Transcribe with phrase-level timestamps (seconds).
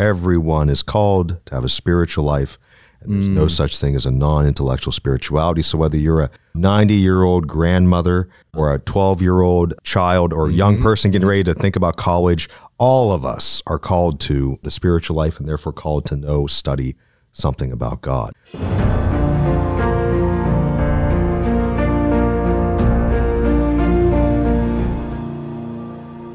[0.00, 2.58] Everyone is called to have a spiritual life.
[3.02, 3.50] And there's no mm.
[3.50, 5.60] such thing as a non intellectual spirituality.
[5.60, 10.48] So, whether you're a 90 year old grandmother or a 12 year old child or
[10.48, 10.84] a young mm-hmm.
[10.84, 15.16] person getting ready to think about college, all of us are called to the spiritual
[15.16, 16.96] life and therefore called to know, study
[17.32, 18.32] something about God.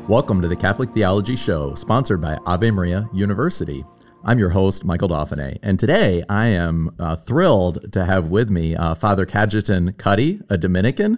[0.08, 3.84] Welcome to the Catholic Theology Show, sponsored by Ave Maria University.
[4.24, 8.76] I'm your host, Michael Dauphinais, and today I am uh, thrilled to have with me
[8.76, 11.18] uh, Father Cajetan Cuddy, a Dominican.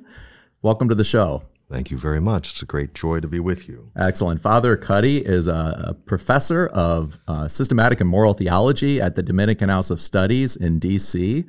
[0.62, 1.44] Welcome to the show.
[1.70, 2.52] Thank you very much.
[2.52, 3.92] It's a great joy to be with you.
[3.98, 4.42] Excellent.
[4.42, 9.68] Father Cuddy is a, a professor of uh, systematic and moral theology at the Dominican
[9.68, 11.44] House of Studies in D.C.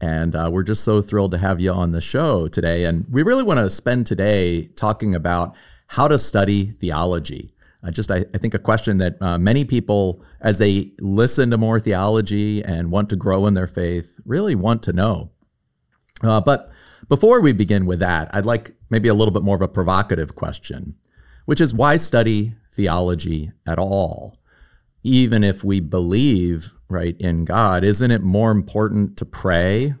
[0.00, 2.86] And uh, we're just so thrilled to have you on the show today.
[2.86, 5.54] And we really want to spend today talking about
[5.90, 7.52] how to study theology.
[7.82, 11.58] Uh, just, I, I, think, a question that uh, many people, as they listen to
[11.58, 15.32] more theology and want to grow in their faith, really want to know.
[16.22, 16.70] Uh, but
[17.08, 20.36] before we begin with that, I'd like maybe a little bit more of a provocative
[20.36, 20.94] question,
[21.46, 24.38] which is why study theology at all?
[25.02, 29.96] Even if we believe, right, in God, isn't it more important to pray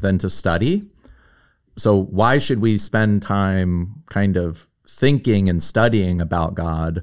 [0.00, 0.86] than to study?
[1.76, 7.02] So, why should we spend time kind of thinking and studying about God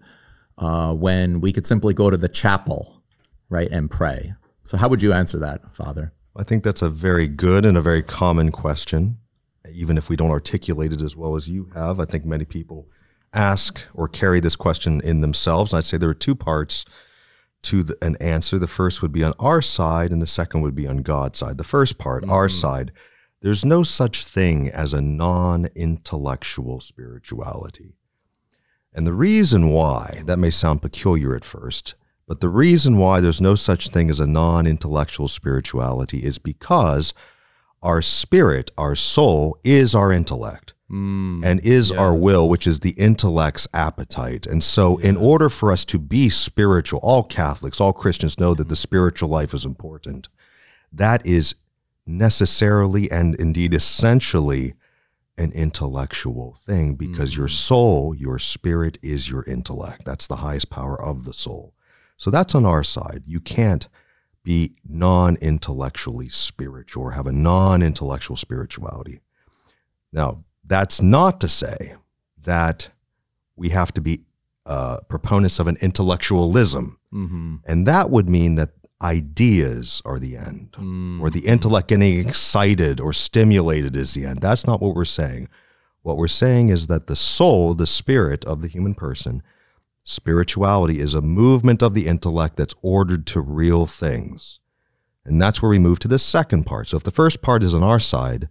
[0.58, 3.02] uh, when we could simply go to the chapel,
[3.50, 4.34] right, and pray.
[4.64, 6.14] So, how would you answer that, Father?
[6.36, 9.17] I think that's a very good and a very common question,
[9.69, 12.00] even if we don't articulate it as well as you have.
[12.00, 12.88] I think many people
[13.34, 15.73] ask or carry this question in themselves.
[15.73, 16.86] And I'd say there are two parts
[17.64, 18.58] to the, an answer.
[18.59, 21.58] The first would be on our side, and the second would be on God's side.
[21.58, 22.31] The first part, mm-hmm.
[22.31, 22.92] our side,
[23.42, 27.95] there's no such thing as a non intellectual spirituality.
[28.94, 31.95] And the reason why, that may sound peculiar at first,
[32.28, 37.14] but the reason why there's no such thing as a non intellectual spirituality is because
[37.81, 40.73] our spirit, our soul, is our intellect.
[40.91, 41.97] Mm, and is yes.
[41.97, 44.46] our will, which is the intellect's appetite.
[44.46, 45.07] And so, yes.
[45.07, 49.30] in order for us to be spiritual, all Catholics, all Christians know that the spiritual
[49.30, 50.28] life is important.
[50.91, 51.56] That is
[52.06, 54.75] necessarily and indeed essentially
[55.38, 57.41] an intellectual thing because mm-hmm.
[57.41, 60.06] your soul, your spirit is your intellect.
[60.06, 61.73] That's the highest power of the soul.
[62.17, 63.23] So that's on our side.
[63.25, 63.88] You can't
[64.44, 69.22] be non intellectually spiritual or have a non intellectual spirituality.
[70.12, 71.95] Now, that's not to say
[72.44, 72.89] that
[73.56, 74.22] we have to be
[74.66, 77.00] uh, proponents of an intellectualism.
[77.13, 77.56] Mm-hmm.
[77.66, 78.69] And that would mean that
[79.01, 81.19] ideas are the end, mm.
[81.22, 84.41] or the intellect getting excited or stimulated is the end.
[84.41, 85.50] That's not what we're saying.
[86.03, 89.44] What we're saying is that the soul, the spirit of the human person,
[90.03, 94.59] spirituality is a movement of the intellect that's ordered to real things.
[95.23, 96.89] And that's where we move to the second part.
[96.89, 98.50] So if the first part is on our side,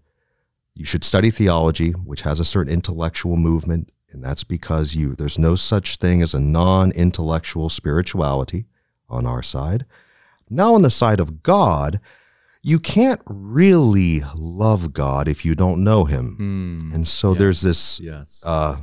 [0.74, 5.38] you should study theology, which has a certain intellectual movement, and that's because you there's
[5.38, 8.66] no such thing as a non-intellectual spirituality
[9.08, 9.84] on our side.
[10.50, 12.00] Now, on the side of God,
[12.62, 16.90] you can't really love God if you don't know Him.
[16.90, 18.42] Mm, and so yes, there's this yes.
[18.44, 18.78] uh,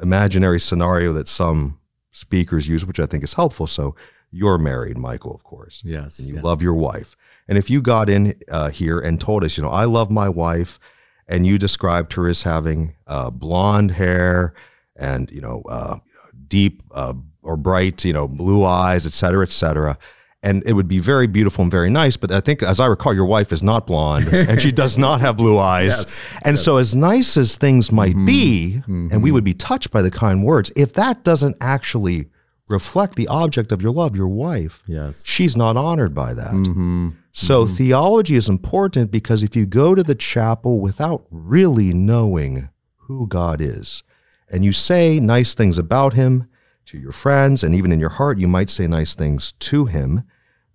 [0.00, 1.80] imaginary scenario that some
[2.12, 3.66] speakers use, which I think is helpful.
[3.66, 3.96] So
[4.30, 5.82] you're married, Michael, of course.
[5.84, 6.18] Yes.
[6.18, 6.44] And you yes.
[6.44, 7.16] love your wife.
[7.48, 10.28] And if you got in uh, here and told us, you know, I love my
[10.28, 10.78] wife,
[11.26, 14.54] and you described her as having uh, blonde hair
[14.94, 15.98] and, you know, uh,
[16.46, 19.98] deep uh, or bright, you know, blue eyes, et cetera, et cetera
[20.42, 22.16] and it would be very beautiful and very nice.
[22.16, 25.20] But I think, as I recall, your wife is not blonde and she does not
[25.20, 25.90] have blue eyes.
[25.90, 26.64] Yes, and yes.
[26.64, 29.08] so, as nice as things might mm-hmm, be, mm-hmm.
[29.12, 32.28] and we would be touched by the kind words, if that doesn't actually
[32.68, 35.26] reflect the object of your love, your wife, yes.
[35.26, 36.52] she's not honored by that.
[36.52, 37.74] Mm-hmm, so, mm-hmm.
[37.74, 43.60] theology is important because if you go to the chapel without really knowing who God
[43.60, 44.02] is,
[44.50, 46.49] and you say nice things about him,
[46.90, 50.24] to your friends, and even in your heart, you might say nice things to him.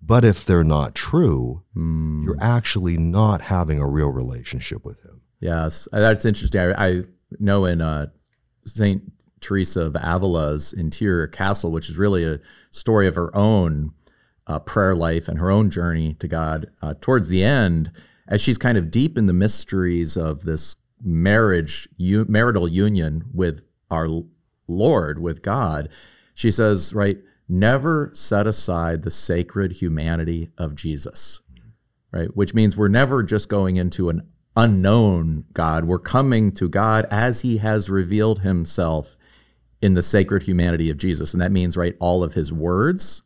[0.00, 2.24] But if they're not true, mm.
[2.24, 5.20] you're actually not having a real relationship with him.
[5.40, 6.60] Yes, uh, that's interesting.
[6.60, 7.02] I, I
[7.38, 8.06] know in uh,
[8.64, 9.02] Saint
[9.40, 13.92] Teresa of Avila's interior castle, which is really a story of her own
[14.46, 16.66] uh, prayer life and her own journey to God.
[16.80, 17.90] Uh, towards the end,
[18.28, 23.64] as she's kind of deep in the mysteries of this marriage, u- marital union with
[23.90, 24.08] our
[24.68, 25.88] Lord, with God,
[26.34, 27.18] she says, right,
[27.48, 31.40] never set aside the sacred humanity of Jesus,
[32.12, 32.34] right?
[32.36, 35.84] Which means we're never just going into an unknown God.
[35.84, 39.16] We're coming to God as he has revealed himself
[39.82, 41.32] in the sacred humanity of Jesus.
[41.32, 43.22] And that means, right, all of his words,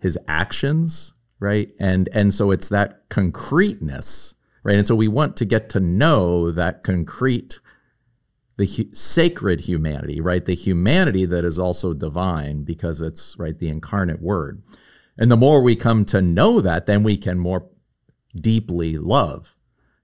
[0.00, 1.70] his actions, right?
[1.78, 4.76] And and so it's that concreteness, right?
[4.76, 7.60] And so we want to get to know that concrete
[8.56, 10.44] the hu- sacred humanity, right?
[10.44, 14.62] The humanity that is also divine because it's right the incarnate word.
[15.18, 17.68] And the more we come to know that, then we can more
[18.34, 19.56] deeply love,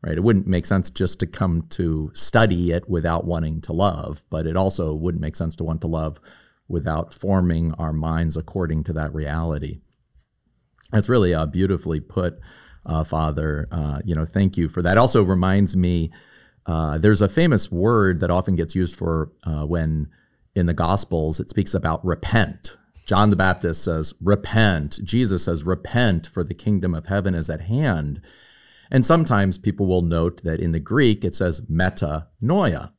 [0.02, 0.16] right?
[0.16, 4.46] It wouldn't make sense just to come to study it without wanting to love, but
[4.46, 6.20] it also wouldn't make sense to want to love
[6.68, 9.80] without forming our minds according to that reality.
[10.90, 12.38] That's really uh, beautifully put,
[12.86, 13.68] uh, Father.
[13.70, 14.98] Uh, you know, thank you for that.
[14.98, 16.10] Also reminds me,
[16.66, 20.08] uh, there's a famous word that often gets used for uh, when
[20.54, 22.76] in the Gospels it speaks about repent.
[23.06, 25.00] John the Baptist says, repent.
[25.02, 28.20] Jesus says, repent, for the kingdom of heaven is at hand.
[28.90, 32.92] And sometimes people will note that in the Greek it says metanoia.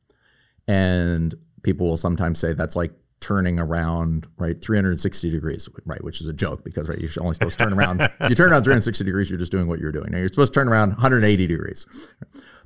[0.68, 6.26] And people will sometimes say that's like turning around right 360 degrees right which is
[6.26, 9.30] a joke because right you're only supposed to turn around you turn around 360 degrees
[9.30, 11.86] you're just doing what you're doing now you're supposed to turn around 180 degrees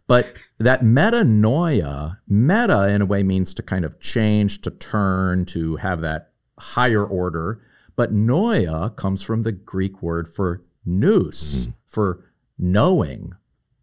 [0.09, 5.77] but that metanoia meta in a way means to kind of change to turn to
[5.77, 7.63] have that higher order
[7.95, 11.71] but noia comes from the greek word for nous mm-hmm.
[11.87, 12.25] for
[12.59, 13.33] knowing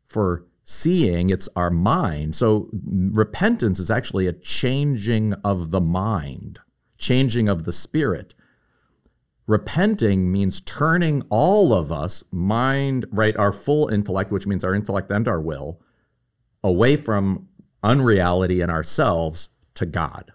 [0.05, 2.35] for seeing, it's our mind.
[2.35, 6.59] So repentance is actually a changing of the mind,
[6.97, 8.33] changing of the spirit.
[9.47, 15.11] Repenting means turning all of us, mind, right, our full intellect, which means our intellect
[15.11, 15.79] and our will,
[16.65, 17.47] away from
[17.83, 20.31] unreality and ourselves to God.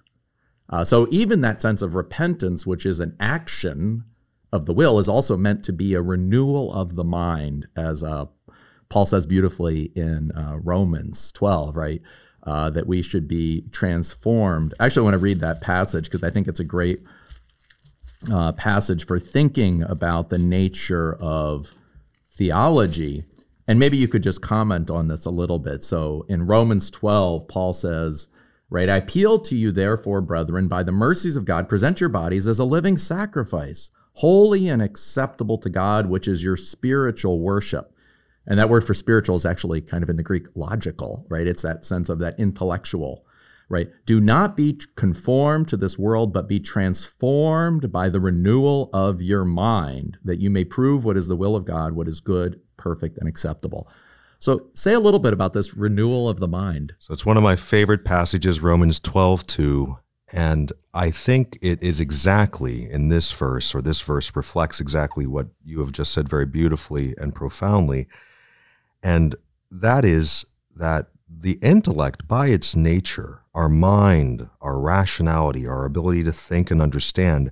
[0.69, 4.05] Uh, so even that sense of repentance, which is an action
[4.53, 8.27] of the will, is also meant to be a renewal of the mind, as uh,
[8.89, 12.01] Paul says beautifully in uh, Romans 12, right?
[12.45, 14.73] Uh, that we should be transformed.
[14.79, 17.03] Actually, I want to read that passage because I think it's a great
[18.33, 21.75] uh, passage for thinking about the nature of
[22.29, 23.25] theology.
[23.71, 25.85] And maybe you could just comment on this a little bit.
[25.85, 28.27] So in Romans 12, Paul says,
[28.69, 32.49] right, I appeal to you, therefore, brethren, by the mercies of God, present your bodies
[32.49, 37.95] as a living sacrifice, holy and acceptable to God, which is your spiritual worship.
[38.45, 41.47] And that word for spiritual is actually kind of in the Greek logical, right?
[41.47, 43.25] It's that sense of that intellectual,
[43.69, 43.89] right?
[44.05, 49.45] Do not be conformed to this world, but be transformed by the renewal of your
[49.45, 53.19] mind, that you may prove what is the will of God, what is good, perfect,
[53.19, 53.89] and acceptable.
[54.41, 56.95] So, say a little bit about this renewal of the mind.
[56.99, 59.99] So, it's one of my favorite passages, Romans 12, 2.
[60.33, 65.49] And I think it is exactly in this verse, or this verse reflects exactly what
[65.65, 68.09] you have just said very beautifully and profoundly
[69.03, 69.35] and
[69.71, 70.45] that is
[70.77, 76.83] that the intellect, by its nature, our mind, our rationality, our ability to think and
[76.83, 77.51] understand,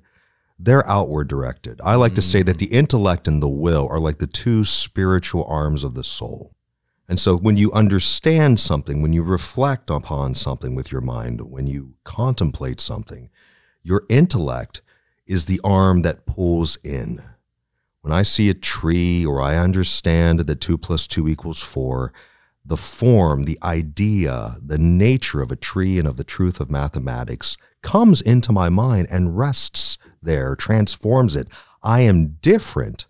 [0.58, 1.80] they're outward directed.
[1.84, 2.16] I like mm.
[2.16, 5.94] to say that the intellect and the will are like the two spiritual arms of
[5.94, 6.54] the soul.
[7.08, 11.66] And so when you understand something, when you reflect upon something with your mind, when
[11.66, 13.30] you contemplate something,
[13.82, 14.82] your intellect
[15.26, 17.22] is the arm that pulls in.
[18.02, 22.12] When I see a tree or I understand that 2 plus 2 equals 4,
[22.64, 27.56] the form, the idea, the nature of a tree and of the truth of mathematics
[27.80, 31.48] comes into my mind and rests there, transforms it.
[31.82, 33.06] I am different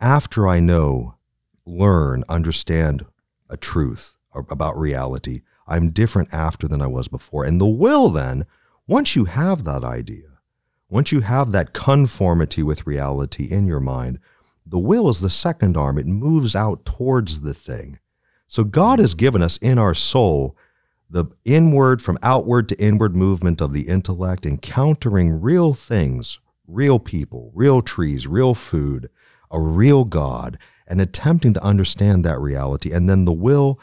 [0.00, 1.16] after I know,
[1.66, 3.04] learn, understand
[3.48, 5.42] a truth about reality.
[5.66, 7.44] I'm different after than I was before.
[7.44, 8.46] And the will then,
[8.86, 10.38] once you have that idea,
[10.88, 14.18] once you have that conformity with reality in your mind,
[14.66, 15.98] the will is the second arm.
[15.98, 17.98] It moves out towards the thing.
[18.46, 19.18] So God has mm.
[19.18, 20.56] given us in our soul
[21.10, 27.50] the inward from outward to inward movement of the intellect, encountering real things, real people,
[27.54, 29.10] real trees, real food,
[29.50, 32.92] a real God, and attempting to understand that reality.
[32.92, 33.80] And then the will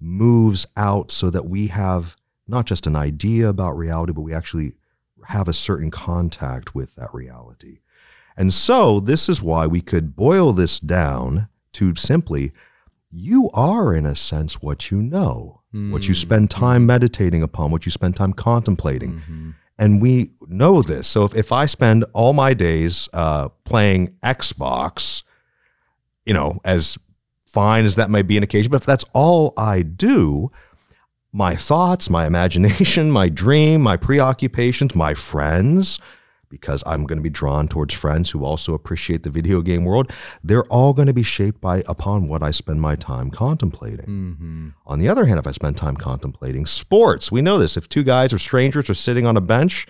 [0.00, 2.16] moves out so that we have
[2.48, 4.74] not just an idea about reality, but we actually
[5.26, 7.80] have a certain contact with that reality.
[8.36, 12.52] And so, this is why we could boil this down to simply
[13.10, 15.92] you are, in a sense, what you know, mm-hmm.
[15.92, 16.60] what you spend mm-hmm.
[16.60, 19.20] time meditating upon, what you spend time contemplating.
[19.20, 19.50] Mm-hmm.
[19.78, 21.08] And we know this.
[21.08, 25.22] So, if, if I spend all my days uh, playing Xbox,
[26.26, 26.98] you know, as
[27.46, 30.50] fine as that may be an occasion, but if that's all I do,
[31.32, 35.98] my thoughts, my imagination, my dream, my preoccupations, my friends,
[36.50, 40.12] because I'm going to be drawn towards friends who also appreciate the video game world,
[40.44, 44.06] they're all going to be shaped by upon what I spend my time contemplating.
[44.06, 44.68] Mm-hmm.
[44.84, 47.76] On the other hand, if I spend time contemplating sports, we know this.
[47.76, 49.86] If two guys or strangers are sitting on a bench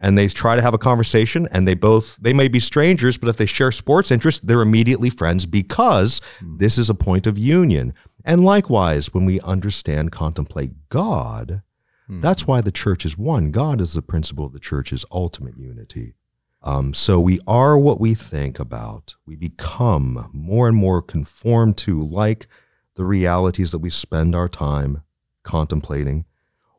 [0.00, 3.28] and they try to have a conversation and they both they may be strangers but
[3.28, 7.92] if they share sports interests they're immediately friends because this is a point of union
[8.24, 11.62] and likewise when we understand contemplate god
[12.08, 13.50] that's why the church is one.
[13.50, 16.14] God is the principle of the church's ultimate unity.
[16.62, 19.14] Um, so we are what we think about.
[19.26, 22.48] We become more and more conformed to like
[22.96, 25.02] the realities that we spend our time
[25.44, 26.24] contemplating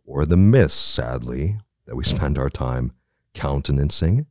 [0.05, 2.91] or the myths sadly that we spend our time
[3.33, 4.25] countenancing.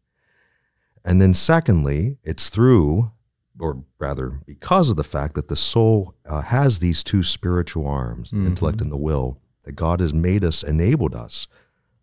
[1.05, 3.12] And then, secondly, it's through,
[3.59, 8.33] or rather, because of the fact that the soul uh, has these two spiritual arms,
[8.33, 11.46] the intellect and the will, that God has made us, enabled us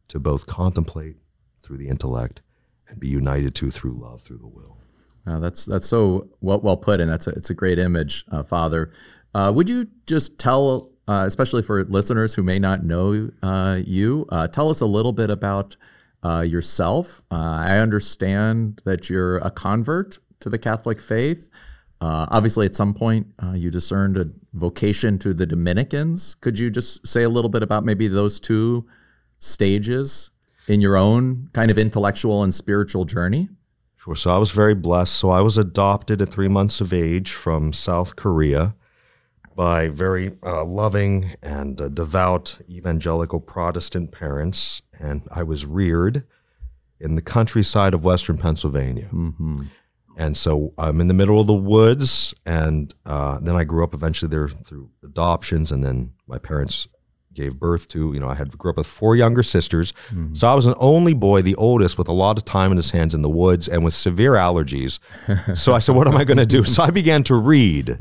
[0.08, 1.16] to both contemplate
[1.64, 2.44] through the intellect
[2.88, 4.78] and be united to through love through the will.
[5.26, 8.94] That's that's so well well put, and that's a, it's a great image, uh, Father.
[9.34, 14.28] Uh, would you just tell, uh, especially for listeners who may not know uh, you,
[14.30, 15.76] uh, tell us a little bit about
[16.24, 17.24] yourself?
[17.32, 21.50] I understand that you're a convert to the Catholic faith.
[22.02, 26.36] Uh, obviously, at some point, uh, you discerned a vocation to the Dominicans.
[26.36, 28.86] Could you just say a little bit about maybe those two
[29.40, 30.32] stages
[30.68, 33.50] in your own kind of intellectual and spiritual journey?
[33.96, 34.16] Sure.
[34.16, 35.16] So I was very blessed.
[35.16, 38.76] So I was adopted at three months of age from South Korea
[39.56, 44.82] by very uh, loving and uh, devout evangelical Protestant parents.
[45.00, 46.26] And I was reared
[47.00, 49.10] in the countryside of Western Pennsylvania.
[50.18, 52.34] And so I'm in the middle of the woods.
[52.46, 55.72] And uh, then I grew up eventually there through adoptions.
[55.72, 56.88] And then my parents
[57.34, 59.92] gave birth to, you know, I had grew up with four younger sisters.
[60.34, 62.92] So I was an only boy, the oldest, with a lot of time in his
[62.92, 65.00] hands in the woods and with severe allergies.
[65.56, 66.64] so I said, what am I going to do?
[66.64, 67.98] So I began to read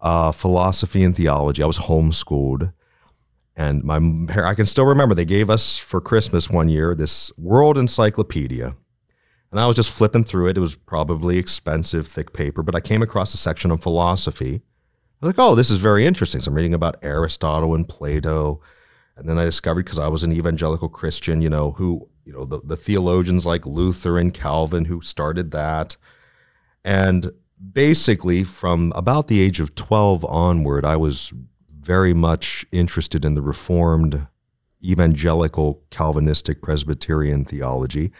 [0.00, 1.62] uh, philosophy and theology.
[1.62, 2.72] I was homeschooled.
[3.56, 3.96] And my
[4.44, 8.76] I can still remember they gave us for Christmas one year this World Encyclopedia.
[9.50, 10.58] And I was just flipping through it.
[10.58, 14.62] It was probably expensive, thick paper, but I came across a section on philosophy.
[15.20, 16.40] I was like, oh, this is very interesting.
[16.40, 18.60] So I'm reading about Aristotle and Plato.
[19.16, 22.44] And then I discovered, because I was an evangelical Christian, you know, who, you know,
[22.44, 25.96] the, the theologians like Luther and Calvin who started that.
[26.84, 27.32] And
[27.72, 31.32] basically, from about the age of 12 onward, I was
[31.80, 34.28] very much interested in the Reformed
[34.84, 38.12] evangelical Calvinistic Presbyterian theology.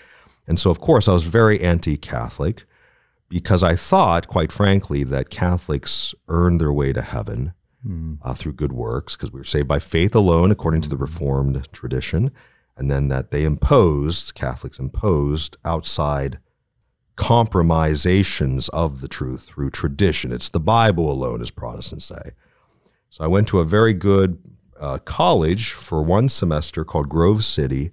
[0.48, 2.64] And so, of course, I was very anti Catholic
[3.28, 7.52] because I thought, quite frankly, that Catholics earned their way to heaven
[8.22, 11.70] uh, through good works because we were saved by faith alone, according to the Reformed
[11.72, 12.32] tradition.
[12.76, 16.38] And then that they imposed, Catholics imposed outside
[17.16, 20.32] compromisations of the truth through tradition.
[20.32, 22.32] It's the Bible alone, as Protestants say.
[23.10, 24.38] So I went to a very good
[24.80, 27.90] uh, college for one semester called Grove City.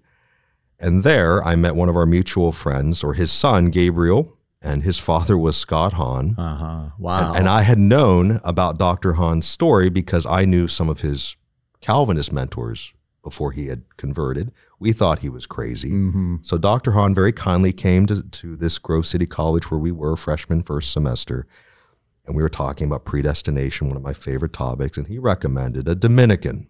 [0.79, 4.99] And there I met one of our mutual friends, or his son, Gabriel, and his
[4.99, 6.35] father was Scott Hahn.
[6.37, 6.89] Uh huh.
[6.97, 7.33] Wow.
[7.33, 9.13] And I had known about Dr.
[9.13, 11.35] Hahn's story because I knew some of his
[11.81, 14.51] Calvinist mentors before he had converted.
[14.79, 15.89] We thought he was crazy.
[16.43, 16.91] So Dr.
[16.91, 20.91] Hahn very kindly came to, to this Grove City College where we were freshman first
[20.91, 21.47] semester.
[22.25, 24.97] And we were talking about predestination, one of my favorite topics.
[24.97, 26.67] And he recommended a Dominican,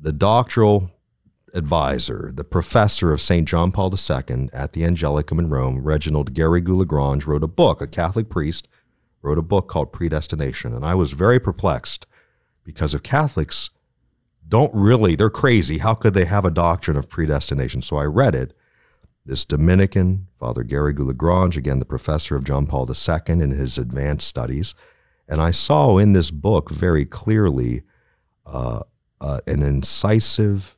[0.00, 0.90] the doctoral
[1.54, 3.48] advisor, the professor of St.
[3.48, 8.28] John Paul II at the Angelicum in Rome, Reginald Garrigou-Lagrange, wrote a book, a Catholic
[8.28, 8.68] priest,
[9.22, 10.74] wrote a book called Predestination.
[10.74, 12.06] And I was very perplexed
[12.64, 13.70] because if Catholics
[14.46, 17.82] don't really, they're crazy, how could they have a doctrine of predestination?
[17.82, 18.56] So I read it.
[19.26, 24.74] This Dominican, Father Garrigou-Lagrange, again, the professor of John Paul II in his advanced studies.
[25.26, 27.84] And I saw in this book very clearly
[28.44, 28.80] uh,
[29.22, 30.76] uh, an incisive,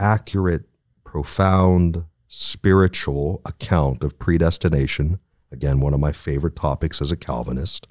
[0.00, 0.64] accurate,
[1.04, 5.20] profound, spiritual account of predestination.
[5.52, 7.86] Again, one of my favorite topics as a Calvinist.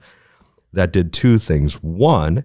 [0.74, 1.76] That did two things.
[1.84, 2.44] One,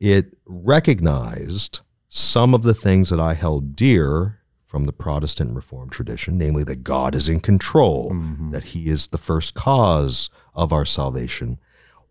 [0.00, 6.36] it recognized some of the things that I held dear from the Protestant Reformed tradition,
[6.36, 8.50] namely that God is in control, mm-hmm.
[8.50, 11.58] that He is the first cause of our salvation,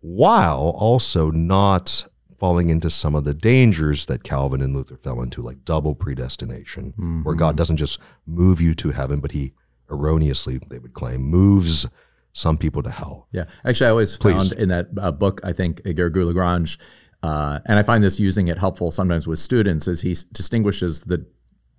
[0.00, 2.06] while also not
[2.38, 7.20] falling into some of the dangers that Calvin and Luther fell into, like double predestination,
[7.24, 9.52] where God doesn't just move you to heaven, but He
[9.90, 11.86] erroneously, they would claim, moves
[12.32, 13.26] some people to hell.
[13.32, 16.78] Yeah, actually, I always found in that uh, book, I think Garrigou Lagrange,
[17.24, 21.26] uh, and I find this using it helpful sometimes with students, is he distinguishes the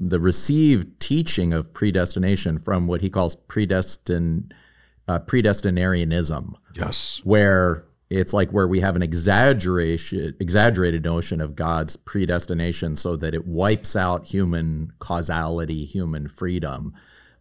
[0.01, 4.49] the received teaching of predestination from what he calls predestin
[5.09, 7.19] uh, predestinarianism, Yes.
[7.23, 13.35] where it's like where we have an exaggeration exaggerated notion of God's predestination so that
[13.35, 16.93] it wipes out human causality, human freedom.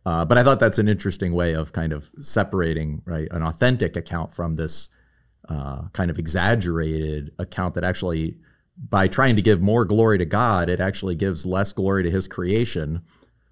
[0.04, 3.96] Uh, but I thought that's an interesting way of kind of separating right an authentic
[3.96, 4.90] account from this
[5.48, 8.36] uh, kind of exaggerated account that actually,
[8.90, 12.28] by trying to give more glory to God, it actually gives less glory to His
[12.28, 13.00] creation,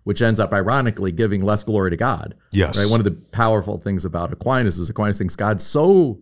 [0.05, 2.35] which ends up ironically giving less glory to God.
[2.53, 2.79] Yes.
[2.79, 2.91] Right.
[2.91, 6.21] One of the powerful things about Aquinas is Aquinas thinks God's so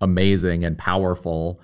[0.00, 1.60] amazing and powerful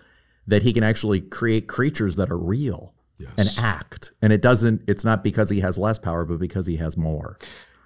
[0.47, 3.33] that he can actually create creatures that are real Yes.
[3.57, 4.12] and act.
[4.21, 7.39] And it doesn't, it's not because he has less power, but because he has more.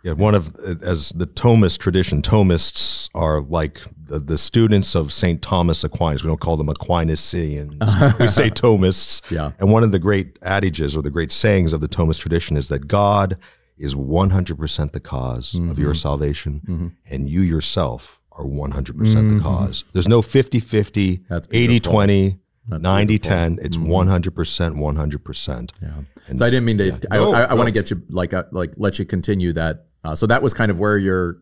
[0.03, 5.43] Yeah, one of as the Thomist tradition, Thomists are like the, the students of Saint
[5.43, 6.23] Thomas Aquinas.
[6.23, 8.19] We don't call them Aquinasians.
[8.21, 9.29] we say Thomists.
[9.31, 9.53] Yeah.
[9.59, 12.69] And one of the great adages or the great sayings of the Thomist tradition is
[12.69, 13.37] that God
[13.79, 15.95] is 100% the cause of your mm-hmm.
[15.95, 16.89] salvation, mm-hmm.
[17.11, 19.85] and you yourself are 100% the cause.
[19.93, 22.39] There's no 50 50, 80 20,
[22.69, 23.59] 90 10.
[23.63, 24.31] It's 100%,
[24.75, 25.71] 100%.
[25.83, 25.89] Yeah.
[26.29, 27.57] And so I didn't mean to, I, No, I, I no.
[27.57, 29.87] want to get you like, uh, like let you continue that.
[30.05, 31.39] Uh, so that was kind of where your,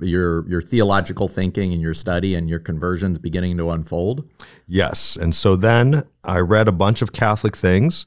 [0.00, 4.28] your, your theological thinking and your study and your conversions beginning to unfold.
[4.66, 5.16] Yes.
[5.16, 8.06] And so then I read a bunch of Catholic things,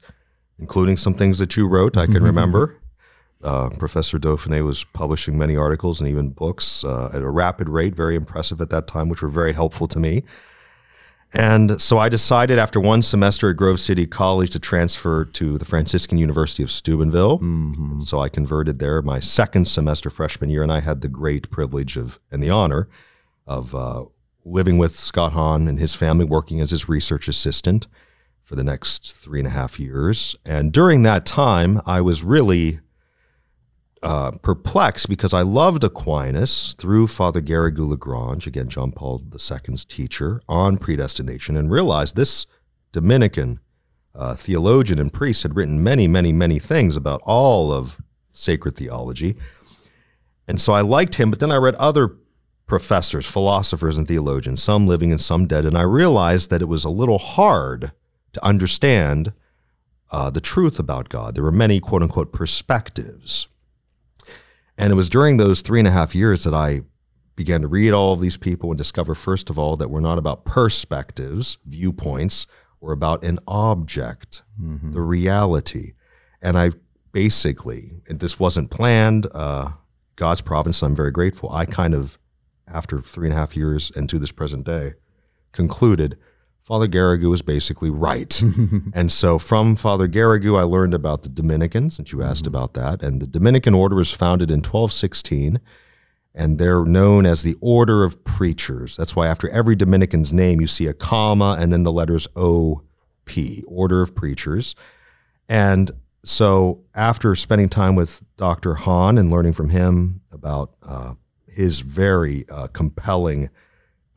[0.58, 2.78] including some things that you wrote, I can remember.
[3.42, 7.94] Uh, Professor Dauphinais was publishing many articles and even books uh, at a rapid rate,
[7.94, 10.22] very impressive at that time, which were very helpful to me.
[11.34, 15.64] And so I decided after one semester at Grove City College to transfer to the
[15.64, 17.38] Franciscan University of Steubenville.
[17.94, 21.50] And So I converted there my second semester freshman year, and I had the great
[21.50, 22.88] privilege of and the honor
[23.46, 24.04] of uh,
[24.44, 27.86] living with Scott Hahn and his family, working as his research assistant
[28.42, 30.36] for the next three and a half years.
[30.44, 32.80] And during that time, I was really
[34.02, 40.42] uh, perplexed because I loved Aquinas through Father Garrigou Lagrange, again, John Paul II's teacher,
[40.48, 42.46] on predestination, and realized this
[42.90, 43.60] Dominican
[44.14, 48.00] uh, theologian and priest had written many, many, many things about all of
[48.32, 49.36] sacred theology.
[50.48, 52.16] And so I liked him, but then I read other
[52.66, 56.84] professors, philosophers, and theologians, some living and some dead, and I realized that it was
[56.84, 57.92] a little hard
[58.32, 59.32] to understand
[60.10, 61.34] uh, the truth about God.
[61.34, 63.46] There were many quote unquote perspectives.
[64.82, 66.82] And it was during those three and a half years that I
[67.36, 70.18] began to read all of these people and discover, first of all, that we're not
[70.18, 72.48] about perspectives, viewpoints,
[72.80, 74.42] we're about an object,
[74.92, 75.92] the reality.
[76.42, 76.72] And I
[77.12, 79.70] basically, and this wasn't planned, uh,
[80.16, 81.48] God's providence, I'm very grateful.
[81.52, 82.18] I kind of,
[82.66, 84.94] after three and a half years and to this present day,
[85.52, 86.18] concluded
[86.62, 88.40] Father Garrigou was basically right.
[88.94, 93.02] and so from Father Garrigou, I learned about the Dominicans, since you asked about that.
[93.02, 95.58] And the Dominican order was founded in 1216,
[96.34, 98.96] and they're known as the Order of Preachers.
[98.96, 102.82] That's why after every Dominican's name, you see a comma and then the letters OP,
[103.66, 104.76] Order of Preachers.
[105.48, 105.90] And
[106.24, 108.74] so after spending time with Dr.
[108.74, 111.14] Hahn and learning from him about uh,
[111.48, 113.50] his very uh, compelling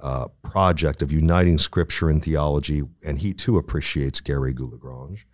[0.05, 5.25] uh, project of uniting scripture and theology, and he too appreciates Garrigou-Lagrange.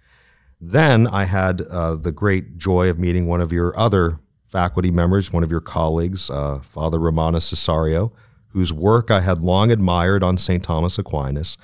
[0.61, 5.33] Then I had uh, the great joy of meeting one of your other faculty members,
[5.33, 8.13] one of your colleagues, uh, Father Romano Cessario,
[8.53, 10.63] whose work I had long admired on St.
[10.63, 11.57] Thomas Aquinas.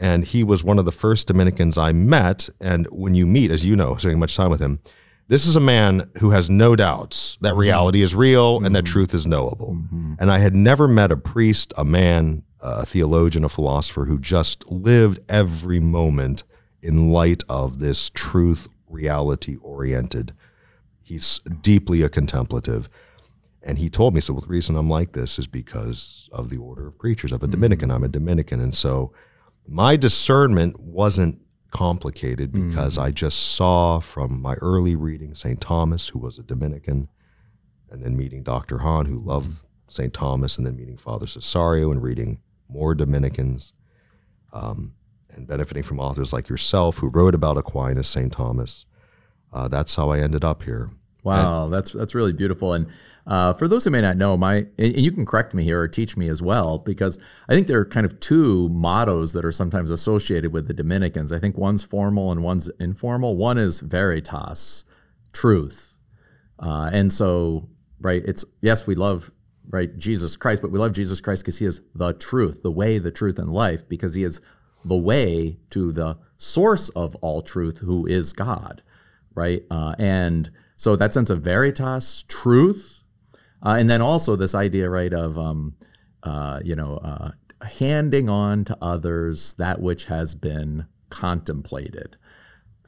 [0.00, 2.48] And he was one of the first Dominicans I met.
[2.60, 4.80] And when you meet, as you know, spending much time with him,
[5.28, 8.92] this is a man who has no doubts that reality is real and that mm-hmm.
[8.92, 9.74] truth is knowable.
[9.74, 10.14] Mm-hmm.
[10.18, 14.70] And I had never met a priest, a man, a theologian, a philosopher who just
[14.70, 16.44] lived every moment
[16.80, 20.32] in light of this truth, reality oriented.
[21.02, 22.88] He's deeply a contemplative.
[23.62, 26.56] And he told me, so well, the reason I'm like this is because of the
[26.56, 27.32] order of preachers.
[27.32, 27.88] I'm a Dominican.
[27.88, 27.96] Mm-hmm.
[27.96, 28.60] I'm a Dominican.
[28.60, 29.12] And so
[29.66, 35.60] my discernment wasn't complicated because I just saw from my early reading St.
[35.60, 37.08] Thomas, who was a Dominican,
[37.90, 38.78] and then meeting Dr.
[38.78, 40.12] Hahn, who loved St.
[40.12, 43.72] Thomas, and then meeting Father Cessario and reading more Dominicans,
[44.52, 44.94] um,
[45.30, 48.32] and benefiting from authors like yourself who wrote about Aquinas, St.
[48.32, 48.86] Thomas.
[49.52, 50.90] Uh, that's how I ended up here.
[51.22, 52.72] Wow, that's that's really beautiful.
[52.72, 52.86] And
[53.26, 55.88] uh, for those who may not know, my and you can correct me here or
[55.88, 59.52] teach me as well, because I think there are kind of two mottos that are
[59.52, 61.32] sometimes associated with the Dominicans.
[61.32, 63.36] I think one's formal and one's informal.
[63.36, 64.84] One is veritas,
[65.32, 65.98] truth,
[66.60, 67.68] uh, and so
[68.00, 69.32] right, it's yes, we love
[69.68, 72.98] right Jesus Christ, but we love Jesus Christ because He is the truth, the way,
[72.98, 74.40] the truth, and life, because He is
[74.84, 78.82] the way to the source of all truth, who is God
[79.36, 79.62] right?
[79.70, 82.95] Uh, and so that sense of veritas, truth,
[83.64, 85.74] uh, and then also this idea, right, of um,
[86.22, 87.30] uh, you know, uh,
[87.64, 92.16] handing on to others that which has been contemplated.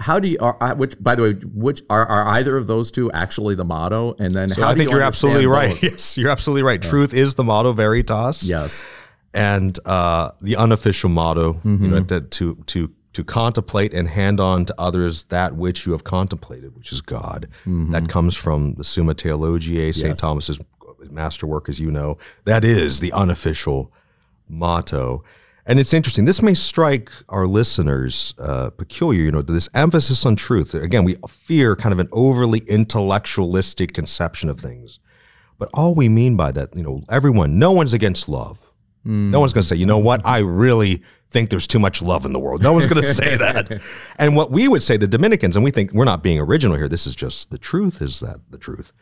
[0.01, 2.91] how do you are uh, which by the way which are, are either of those
[2.91, 5.71] two actually the motto and then So how I think you you're absolutely right.
[5.75, 5.83] both?
[5.83, 6.81] Yes, you're absolutely right.
[6.81, 8.43] Truth is the motto veritas.
[8.43, 8.85] yes
[9.35, 12.07] and uh, the unofficial motto, you know, Mm-hmm.
[12.07, 16.75] that to to to contemplate and hand on to others that which you have contemplated,
[16.77, 17.49] which is God.
[17.93, 20.05] That comes from the Summa Theologiae, St.
[20.05, 20.11] Mm-hmm.
[20.11, 20.21] Yes.
[20.21, 20.59] Thomas's
[21.11, 22.19] masterwork, as you know.
[22.45, 23.93] That is the unofficial
[24.49, 25.25] motto.
[25.67, 26.25] And it's interesting.
[26.25, 30.75] This may strike our listeners uh, peculiar, you know, this emphasis on truth.
[30.75, 34.99] Again, we fear kind of an overly intellectualistic conception of things.
[35.59, 38.71] But all we mean by that, you know, everyone, no one's against love.
[39.31, 42.25] No one's going to say, you know what, I really think there's too much love
[42.25, 42.63] in the world.
[42.63, 43.81] No one's going to say that.
[44.19, 46.89] And what we would say, the Dominicans, and we think we're not being original here,
[46.89, 48.93] this is just the truth, is that the truth,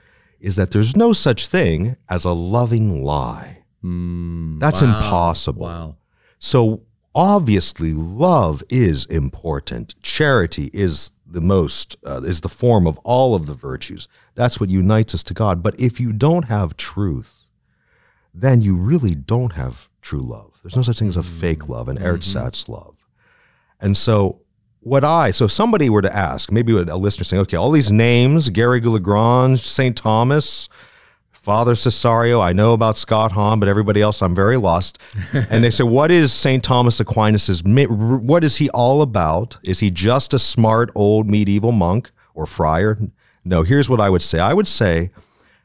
[0.40, 3.62] is that there's no such thing as a loving lie.
[4.58, 5.62] That's impossible.
[5.62, 5.96] wow
[6.38, 6.82] So
[7.14, 9.94] obviously, love is important.
[10.02, 14.08] Charity is the most uh, is the form of all of the virtues.
[14.34, 15.62] That's what unites us to God.
[15.62, 17.48] But if you don't have truth,
[18.34, 20.55] then you really don't have true love.
[20.66, 21.72] There's no such thing as a fake mm-hmm.
[21.74, 22.72] love, an ersatz mm-hmm.
[22.72, 22.96] love.
[23.80, 24.40] And so,
[24.80, 27.92] what I so if somebody were to ask, maybe a listener saying, okay, all these
[27.92, 29.96] names, Garrigou-Lagrange, St.
[29.96, 30.68] Thomas,
[31.30, 34.98] Father Cessario, I know about Scott Hahn, but everybody else, I'm very lost.
[35.50, 36.64] And they say, what is St.
[36.64, 39.58] Thomas Aquinas's, what is he all about?
[39.62, 42.98] Is he just a smart old medieval monk or friar?
[43.44, 44.40] No, here's what I would say.
[44.40, 45.10] I would say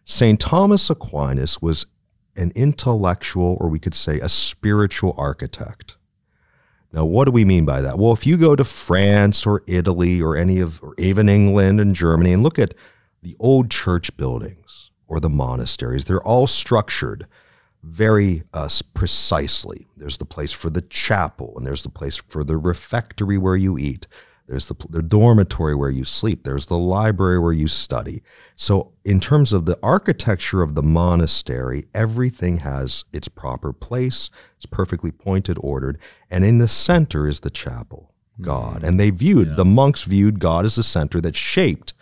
[0.06, 0.40] St.
[0.40, 1.88] Thomas Aquinas was
[2.36, 5.98] an intellectual, or we could say a spiritual architect.
[6.94, 7.98] Now, what do we mean by that?
[7.98, 11.96] Well, if you go to France or Italy or any of, or even England and
[11.96, 12.74] Germany and look at
[13.22, 17.28] the old church buildings or the monasteries, they're all structured
[17.84, 19.88] very uh, precisely.
[19.96, 23.78] There's the place for the chapel, and there's the place for the refectory where you
[23.78, 24.08] eat.
[24.52, 26.44] There's the, the dormitory where you sleep.
[26.44, 28.22] There's the library where you study.
[28.58, 34.30] So, in terms of the architecture of the monastery, everything has its proper place.
[34.58, 38.44] It's perfectly pointed, ordered, and in the center is the chapel, hmm.
[38.44, 38.84] God.
[38.84, 41.94] And they viewed the monks viewed God as the center that shaped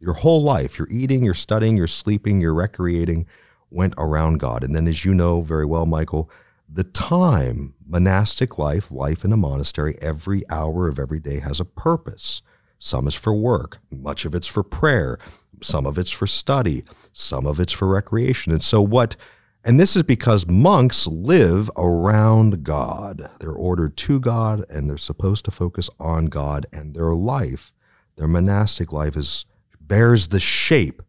[0.00, 0.78] your whole life.
[0.78, 3.26] You're eating, you're studying, you're sleeping, you're recreating,
[3.70, 4.64] went around God.
[4.64, 6.30] And then, as you know very well, Michael,
[6.68, 11.64] the time, monastic life, life in a monastery, every hour of every day has a
[11.64, 12.42] purpose.
[12.78, 15.18] Some is for work, much of it's for prayer,
[15.62, 18.52] some of it's for study, some of it's for recreation.
[18.52, 19.16] And so, what,
[19.64, 23.30] and this is because monks live around God.
[23.40, 27.72] They're ordered to God and they're supposed to focus on God, and their life,
[28.16, 29.46] their monastic life, is
[29.80, 31.02] bears the shape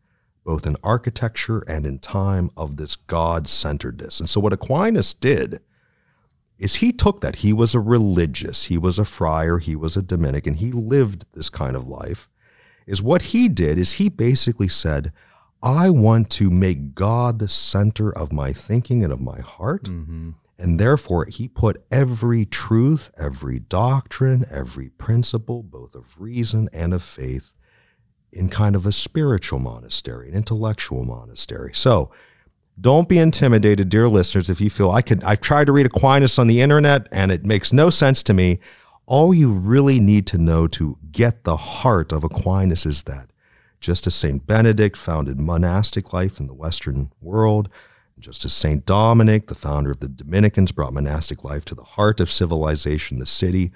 [0.50, 4.20] both in architecture and in time of this God centeredness.
[4.20, 5.60] And so, what Aquinas did
[6.58, 7.36] is he took that.
[7.38, 11.52] He was a religious, he was a friar, he was a Dominican, he lived this
[11.52, 12.28] kind of life.
[12.88, 15.14] Is what he did is he basically said,
[15.62, 19.84] I want to make God the center of my thinking and of my heart.
[19.84, 20.32] Mm-hmm.
[20.58, 27.04] And therefore, he put every truth, every doctrine, every principle, both of reason and of
[27.04, 27.54] faith,
[28.32, 31.72] in kind of a spiritual monastery, an intellectual monastery.
[31.74, 32.12] So
[32.80, 36.40] don't be intimidated, dear listeners, if you feel I could I've tried to read Aquinas
[36.40, 38.60] on the internet and it makes no sense to me.
[39.06, 43.30] All you really need to know to get the heart of Aquinas is that
[43.80, 44.46] just as St.
[44.46, 47.70] Benedict founded monastic life in the Western world,
[48.20, 48.86] just as St.
[48.86, 53.26] Dominic, the founder of the Dominicans, brought monastic life to the heart of civilization, the
[53.26, 53.72] city,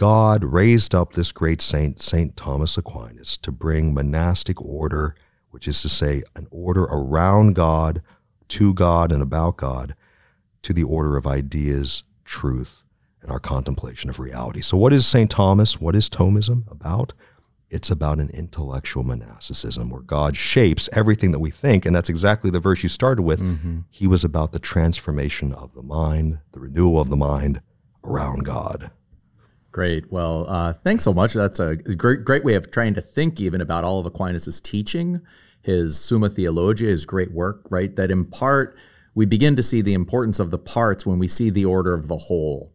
[0.00, 2.34] God raised up this great saint, St.
[2.34, 5.14] Thomas Aquinas, to bring monastic order,
[5.50, 8.00] which is to say, an order around God,
[8.48, 9.94] to God, and about God,
[10.62, 12.82] to the order of ideas, truth,
[13.20, 14.62] and our contemplation of reality.
[14.62, 15.30] So, what is St.
[15.30, 15.82] Thomas?
[15.82, 17.12] What is Thomism about?
[17.68, 21.84] It's about an intellectual monasticism where God shapes everything that we think.
[21.84, 23.42] And that's exactly the verse you started with.
[23.42, 23.80] Mm-hmm.
[23.90, 27.60] He was about the transformation of the mind, the renewal of the mind
[28.02, 28.92] around God.
[29.72, 30.10] Great.
[30.10, 31.32] Well, uh, thanks so much.
[31.32, 35.20] That's a great, great way of trying to think even about all of Aquinas' teaching,
[35.62, 37.94] his Summa Theologia, his great work, right?
[37.94, 38.76] That in part,
[39.14, 42.08] we begin to see the importance of the parts when we see the order of
[42.08, 42.72] the whole.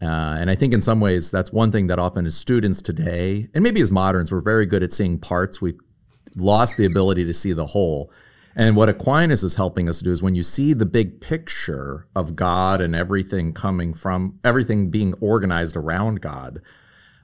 [0.00, 3.48] Uh, and I think in some ways, that's one thing that often as students today,
[3.52, 5.60] and maybe as moderns, we're very good at seeing parts.
[5.60, 5.80] We've
[6.36, 8.12] lost the ability to see the whole.
[8.58, 12.34] And what Aquinas is helping us do is when you see the big picture of
[12.34, 16.60] God and everything coming from everything being organized around God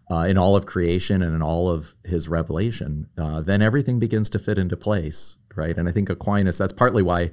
[0.08, 4.30] uh, in all of creation and in all of his revelation, uh, then everything begins
[4.30, 5.76] to fit into place, right?
[5.76, 7.32] And I think Aquinas, that's partly why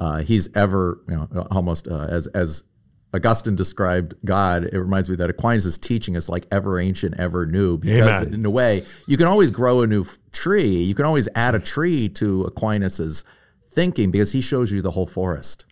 [0.00, 2.64] uh, he's ever, you know, almost uh, as as
[3.12, 7.76] Augustine described God, it reminds me that Aquinas' teaching is like ever ancient, ever new.
[7.76, 8.32] Because Amen.
[8.32, 10.82] in a way, you can always grow a new tree.
[10.82, 13.24] You can always add a tree to Aquinas'
[13.72, 15.64] thinking because he shows you the whole forest.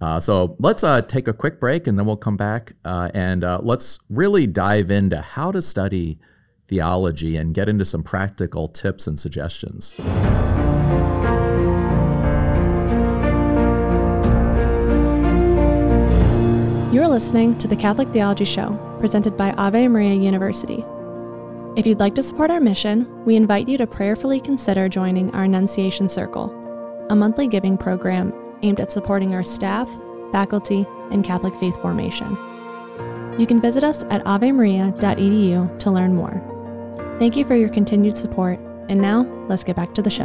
[0.00, 3.44] Uh, so let's uh, take a quick break and then we'll come back uh, and
[3.44, 6.18] uh, let's really dive into how to study
[6.66, 9.94] theology and get into some practical tips and suggestions.
[16.92, 20.84] You're listening to the Catholic Theology Show, presented by Ave Maria University.
[21.76, 25.44] If you'd like to support our mission, we invite you to prayerfully consider joining our
[25.44, 26.61] Annunciation Circle,
[27.12, 29.86] a monthly giving program aimed at supporting our staff,
[30.32, 32.30] faculty, and Catholic faith formation.
[33.38, 36.42] You can visit us at avemaria.edu to learn more.
[37.18, 40.24] Thank you for your continued support, and now let's get back to the show.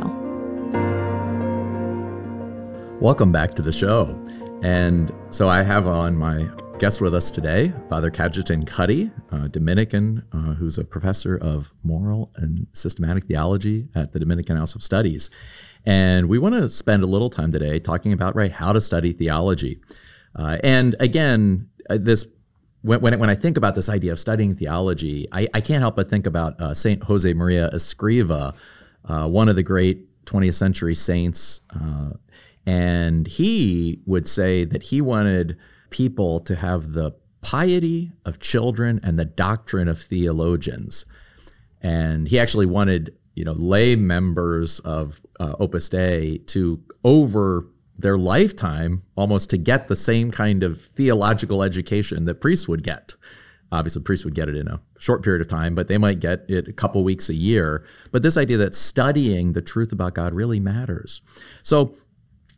[3.01, 4.17] Welcome back to the show.
[4.63, 6.47] And so I have on my
[6.79, 12.31] guest with us today, Father Cajetan Cuddy, a Dominican uh, who's a professor of moral
[12.37, 15.29] and systematic theology at the Dominican House of Studies.
[15.85, 19.13] And we want to spend a little time today talking about right how to study
[19.13, 19.79] theology.
[20.35, 22.25] Uh, and again, uh, this
[22.81, 25.95] when, when, when I think about this idea of studying theology, I, I can't help
[25.95, 28.55] but think about uh, Saint Jose Maria Escriva,
[29.05, 31.61] uh, one of the great 20th century saints.
[31.75, 32.11] Uh,
[32.65, 35.57] and he would say that he wanted
[35.89, 41.05] people to have the piety of children and the doctrine of theologians.
[41.81, 48.17] And he actually wanted, you know, lay members of uh, Opus Dei to over their
[48.17, 53.13] lifetime almost to get the same kind of theological education that priests would get.
[53.71, 56.49] Obviously, priests would get it in a short period of time, but they might get
[56.49, 57.85] it a couple weeks a year.
[58.11, 61.21] But this idea that studying the truth about God really matters.
[61.61, 61.95] So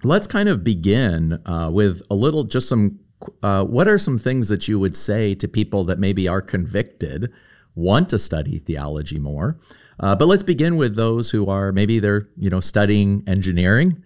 [0.03, 2.99] let's kind of begin uh, with a little, just some.
[3.43, 7.29] Uh, what are some things that you would say to people that maybe are convicted,
[7.75, 9.59] want to study theology more?
[9.99, 14.01] Uh, but let's begin with those who are maybe they're you know studying engineering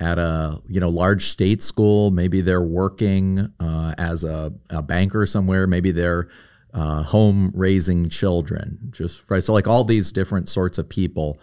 [0.00, 2.10] at a you know large state school.
[2.10, 5.66] Maybe they're working uh, as a, a, banker somewhere.
[5.66, 6.28] Maybe they're
[6.74, 8.78] uh, home raising children.
[8.90, 9.42] Just right.
[9.42, 11.38] So like all these different sorts of people,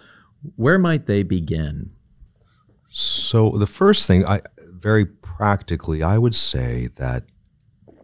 [0.55, 1.91] where might they begin?
[2.89, 7.23] So the first thing, I very practically, I would say that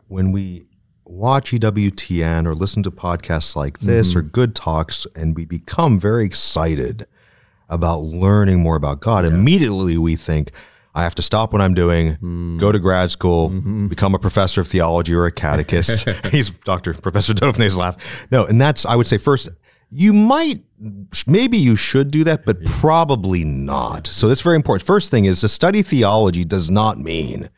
[0.07, 0.65] when we
[1.09, 4.19] watch EWTN or listen to podcasts like this mm-hmm.
[4.19, 7.07] or good talks, and we become very excited
[7.67, 9.31] about learning more about God, yeah.
[9.31, 10.51] immediately we think,
[10.95, 12.59] I have to stop what I'm doing, mm.
[12.59, 13.87] go to grad school, mm-hmm.
[13.87, 16.09] become a professor of theology or a catechist.
[16.31, 16.93] He's Dr.
[16.93, 18.27] Professor Dauphin's laugh.
[18.31, 19.49] No, and that's, I would say, first,
[19.91, 20.63] you might,
[21.27, 24.07] maybe you should do that, but probably not.
[24.07, 24.85] So that's very important.
[24.85, 27.49] First thing is to study theology does not mean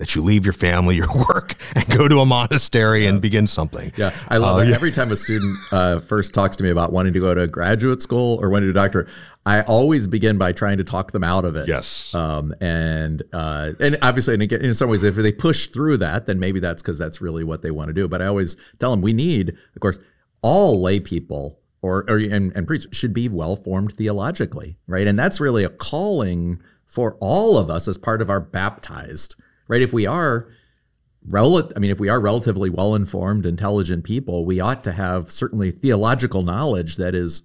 [0.00, 3.10] that you leave your family, your work, and go to a monastery yeah.
[3.10, 3.92] and begin something.
[3.96, 4.72] Yeah, I love uh, it.
[4.72, 8.02] Every time a student uh, first talks to me about wanting to go to graduate
[8.02, 9.08] school or wanting to do a doctorate,
[9.46, 11.68] I always begin by trying to talk them out of it.
[11.68, 12.14] Yes.
[12.14, 16.26] Um, and uh, and obviously, and again, in some ways, if they push through that,
[16.26, 18.08] then maybe that's because that's really what they want to do.
[18.08, 19.98] But I always tell them we need, of course,
[20.42, 25.06] all lay people or, or and, and priests should be well formed theologically, right?
[25.06, 29.36] And that's really a calling for all of us as part of our baptized,
[29.70, 29.80] right?
[29.80, 30.48] If we are
[31.26, 35.30] rel- I mean, if we are relatively well informed, intelligent people, we ought to have
[35.30, 37.42] certainly theological knowledge that is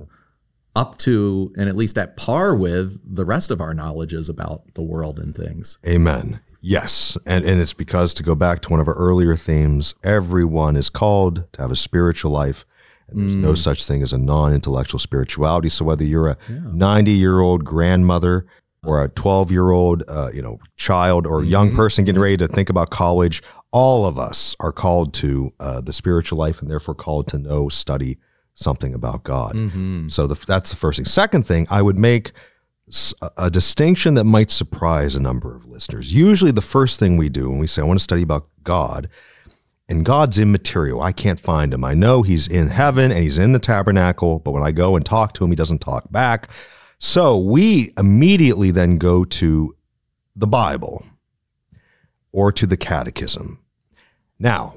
[0.76, 4.82] up to and at least at par with the rest of our knowledges about the
[4.82, 5.78] world and things.
[5.88, 6.42] Amen.
[6.60, 7.16] Yes.
[7.28, 10.90] And, and it's because, to go back to one of our earlier themes, everyone is
[10.90, 12.66] called to have a spiritual life.
[13.08, 13.42] And there's mm.
[13.42, 15.70] no such thing as a non intellectual spirituality.
[15.70, 17.18] So whether you're a 90 yeah.
[17.18, 18.48] year old grandmother
[18.86, 21.78] or a 12 year old uh, you know child or young mm-hmm.
[21.78, 25.94] person getting ready to think about college, all of us are called to uh, the
[25.94, 28.18] spiritual life and therefore called to know, study,
[28.54, 29.54] something about God.
[29.54, 30.08] Mm-hmm.
[30.08, 31.06] So the, that's the first thing.
[31.06, 32.32] Second thing, I would make
[33.22, 36.14] a, a distinction that might surprise a number of listeners.
[36.14, 39.10] Usually, the first thing we do when we say, I want to study about God,
[39.88, 41.02] and God's immaterial.
[41.02, 41.84] I can't find him.
[41.84, 45.06] I know he's in heaven and he's in the tabernacle, but when I go and
[45.06, 46.50] talk to him, he doesn't talk back.
[46.98, 49.76] So we immediately then go to
[50.36, 51.06] the Bible
[52.32, 53.60] or to the catechism.
[54.40, 54.76] Now,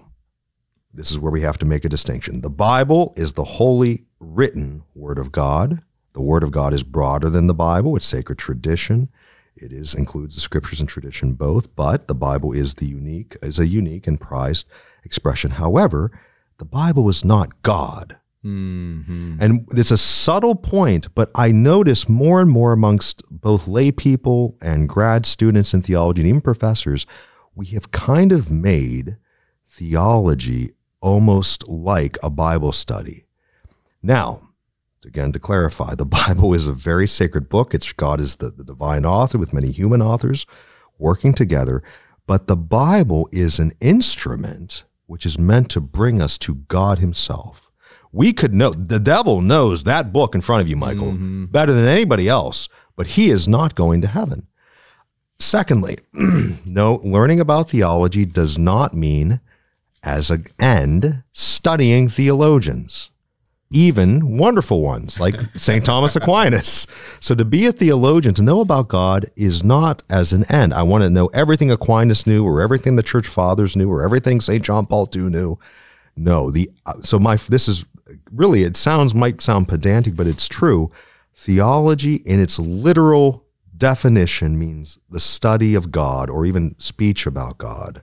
[0.92, 2.40] this is where we have to make a distinction.
[2.40, 5.82] The Bible is the holy written word of God.
[6.12, 7.96] The word of God is broader than the Bible.
[7.96, 9.08] It's sacred tradition.
[9.56, 13.58] It is includes the scriptures and tradition both, but the Bible is the unique is
[13.58, 14.66] a unique and prized
[15.04, 15.52] expression.
[15.52, 16.12] However,
[16.58, 18.17] the Bible is not God.
[18.44, 19.36] Mm-hmm.
[19.40, 24.56] And it's a subtle point, but I notice more and more amongst both lay people
[24.60, 27.06] and grad students in theology and even professors,
[27.54, 29.16] we have kind of made
[29.66, 30.70] theology
[31.00, 33.24] almost like a Bible study.
[34.02, 34.48] Now,
[35.04, 37.74] again, to clarify, the Bible is a very sacred book.
[37.74, 40.46] It's God is the, the divine author with many human authors
[40.98, 41.82] working together.
[42.26, 47.67] But the Bible is an instrument which is meant to bring us to God Himself.
[48.12, 51.46] We could know, the devil knows that book in front of you, Michael, mm-hmm.
[51.46, 54.46] better than anybody else, but he is not going to heaven.
[55.38, 55.98] Secondly,
[56.66, 59.40] no, learning about theology does not mean,
[60.02, 63.10] as an end, studying theologians
[63.70, 65.84] even wonderful ones like St.
[65.84, 66.86] Thomas Aquinas.
[67.20, 70.72] So to be a theologian, to know about God is not as an end.
[70.72, 74.40] I want to know everything Aquinas knew or everything the church fathers knew or everything
[74.40, 74.64] St.
[74.64, 75.58] John Paul II knew.
[76.16, 76.70] No, the
[77.02, 77.84] so my this is
[78.32, 80.90] really it sounds might sound pedantic, but it's true.
[81.34, 88.02] Theology in its literal definition means the study of God or even speech about God.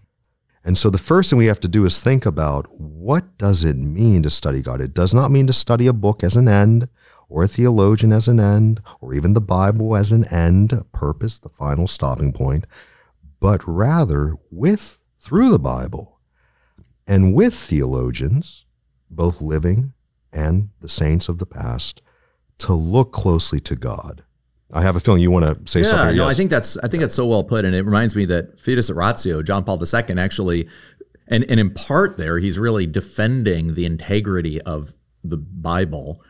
[0.63, 3.77] And so the first thing we have to do is think about what does it
[3.77, 4.81] mean to study God?
[4.81, 6.89] It does not mean to study a book as an end
[7.29, 11.49] or a theologian as an end or even the Bible as an end, purpose, the
[11.49, 12.65] final stopping point,
[13.39, 16.19] but rather with through the Bible
[17.05, 18.65] and with theologians,
[19.09, 19.93] both living
[20.35, 22.01] and the saints of the past,
[22.59, 24.23] to look closely to God.
[24.71, 26.17] I have a feeling you want to say yeah, something.
[26.17, 26.33] No, yes.
[26.33, 28.89] I think that's I think that's so well put, and it reminds me that Fides
[28.89, 30.67] et Ratio, John Paul II, actually,
[31.27, 34.93] and and in part there, he's really defending the integrity of
[35.23, 36.21] the Bible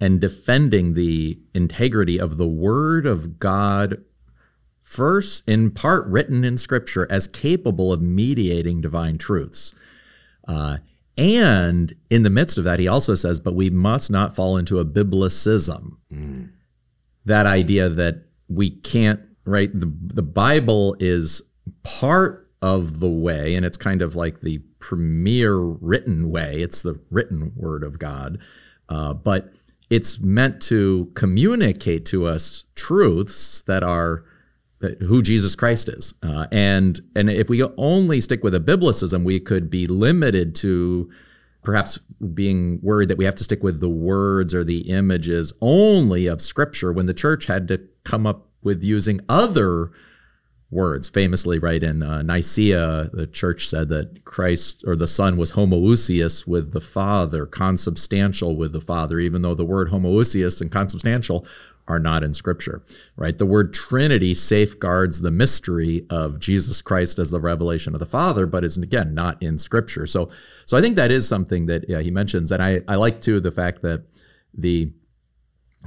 [0.00, 3.96] and defending the integrity of the Word of God,
[4.80, 9.74] first in part written in Scripture as capable of mediating divine truths.
[10.46, 10.78] Uh,
[11.18, 14.78] and in the midst of that, he also says, but we must not fall into
[14.78, 15.96] a biblicism.
[16.12, 16.48] Mm
[17.28, 19.70] that idea that we can't right?
[19.72, 21.40] The the Bible is
[21.82, 26.60] part of the way and it's kind of like the premier written way.
[26.60, 28.38] It's the written word of God.
[28.88, 29.52] Uh, but
[29.90, 34.24] it's meant to communicate to us truths that are
[34.80, 36.14] who Jesus Christ is.
[36.22, 41.10] Uh, and and if we only stick with a biblicism, we could be limited to
[41.62, 41.98] perhaps
[42.34, 46.40] being worried that we have to stick with the words or the images only of
[46.40, 49.90] scripture when the church had to come up with using other
[50.70, 51.08] words.
[51.08, 56.46] Famously, right in uh, Nicaea, the church said that Christ or the Son was homoousios
[56.46, 61.46] with the Father, consubstantial with the Father, even though the word homoousios and consubstantial
[61.88, 62.82] are not in Scripture,
[63.16, 63.38] right?
[63.38, 68.46] The word Trinity safeguards the mystery of Jesus Christ as the revelation of the Father,
[68.46, 70.06] but is again not in Scripture.
[70.06, 70.28] So,
[70.66, 73.40] so I think that is something that yeah, he mentions, and I I like too
[73.40, 74.02] the fact that
[74.52, 74.92] the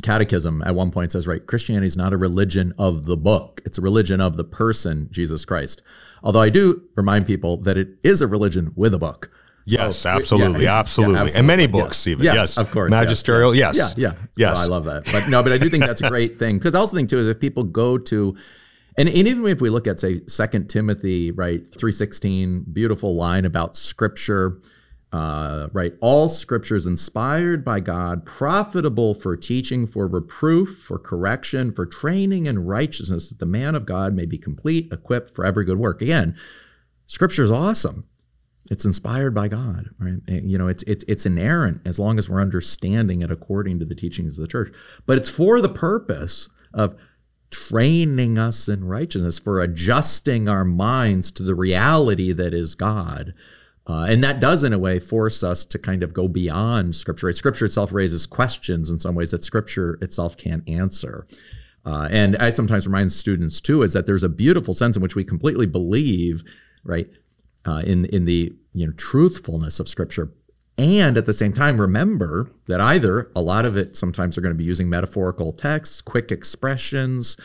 [0.01, 3.77] Catechism at one point says, right, Christianity is not a religion of the book; it's
[3.77, 5.82] a religion of the person Jesus Christ.
[6.23, 9.32] Although I do remind people that it is a religion with a book.
[9.65, 11.15] Yes, so, absolutely, yeah, absolutely.
[11.15, 11.39] Yeah, absolutely.
[11.39, 12.25] and many books even.
[12.25, 13.54] Yes, yes, of course, magisterial.
[13.54, 13.93] Yes, yes.
[13.97, 14.49] yeah, yeah.
[14.49, 15.06] Yes, so I love that.
[15.12, 17.19] But no, but I do think that's a great thing because I also think too
[17.19, 18.36] is if people go to,
[18.97, 23.45] and, and even if we look at say Second Timothy, right, three sixteen, beautiful line
[23.45, 24.60] about Scripture.
[25.12, 31.74] Uh, right, all scripture is inspired by God, profitable for teaching, for reproof, for correction,
[31.74, 35.65] for training in righteousness, that the man of God may be complete, equipped for every
[35.65, 36.02] good work.
[36.02, 36.38] Again,
[37.08, 38.06] scripture is awesome
[38.71, 40.19] it's inspired by God, right?
[40.28, 43.86] And, You know, it's it's it's inerrant as long as we're understanding it according to
[43.86, 44.74] the teachings of the church.
[45.06, 46.95] But it's for the purpose of
[47.50, 53.34] training us in righteousness, for adjusting our minds to the reality that is God.
[53.88, 57.28] Uh, and that does, in a way, force us to kind of go beyond Scripture.
[57.28, 57.36] Right?
[57.36, 61.28] Scripture itself raises questions in some ways that Scripture itself can't answer.
[61.86, 65.15] Uh, and I sometimes remind students too is that there's a beautiful sense in which
[65.15, 66.44] we completely believe,
[66.84, 67.10] right,
[67.65, 70.32] uh, in in the you know truthfulness of Scripture,
[70.78, 74.54] and at the same time remember that either a lot of it sometimes are going
[74.54, 77.36] to be using metaphorical texts, quick expressions.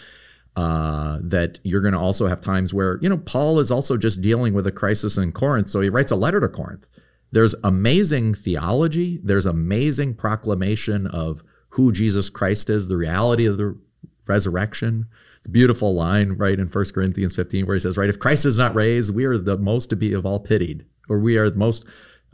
[0.57, 4.23] Uh, that you're going to also have times where you know Paul is also just
[4.23, 6.89] dealing with a crisis in Corinth, so he writes a letter to Corinth.
[7.31, 9.21] There's amazing theology.
[9.23, 13.79] There's amazing proclamation of who Jesus Christ is, the reality of the
[14.27, 15.07] resurrection
[15.51, 18.75] beautiful line right in 1 Corinthians 15 where he says, right, if Christ is not
[18.75, 21.85] raised, we are the most to be of all pitied, or we are the most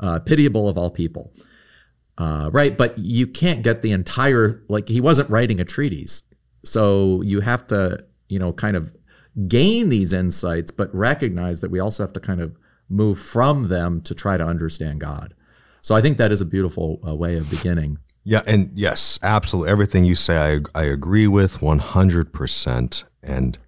[0.01, 1.33] uh, pitiable of all people.
[2.19, 6.23] Uh, right, but you can't get the entire like he wasn't writing a treatise,
[6.65, 8.95] so you have to you know kind of
[9.47, 12.57] gain these insights, but recognize that we also have to kind of
[12.89, 15.35] move from them to try to understand God.
[15.83, 17.99] So I think that is a beautiful uh, way of beginning.
[18.25, 19.71] Yeah, and yes, absolutely.
[19.71, 23.05] Everything you say, I, I agree with 100%.
[23.23, 23.59] And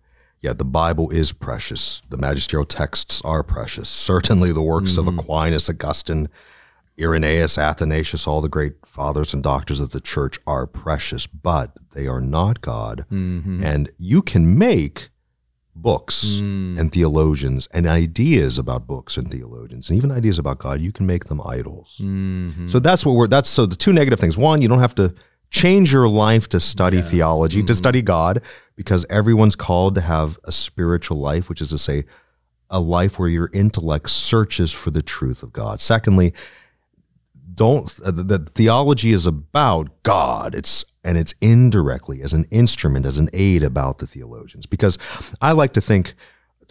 [0.41, 2.03] yeah, the Bible is precious.
[2.09, 3.89] The magisterial texts are precious.
[3.89, 5.09] Certainly, the works mm-hmm.
[5.09, 6.29] of Aquinas, Augustine,
[6.99, 12.07] Irenaeus, Athanasius, all the great fathers and doctors of the church are precious, but they
[12.07, 13.05] are not God.
[13.11, 13.65] Mm-hmm.
[13.65, 15.11] And you can make
[15.77, 16.79] books mm.
[16.79, 21.07] and theologians and ideas about books and theologians and even ideas about God, you can
[21.07, 21.99] make them idols.
[22.01, 22.69] Mm-hmm.
[22.69, 24.39] So that's what we're that's so the two negative things.
[24.39, 25.15] One, you don't have to
[25.51, 27.11] change your life to study yes.
[27.11, 27.67] theology, mm-hmm.
[27.67, 28.43] to study God,
[28.77, 32.05] because everyone's called to have a spiritual life, which is to say,
[32.71, 35.81] a life where your intellect searches for the truth of God.
[35.81, 36.33] Secondly,
[37.55, 40.55] don't uh, the theology is about God.
[40.55, 44.67] It's and it's indirectly as an instrument, as an aid about the theologians.
[44.67, 44.99] Because
[45.41, 46.15] I like to think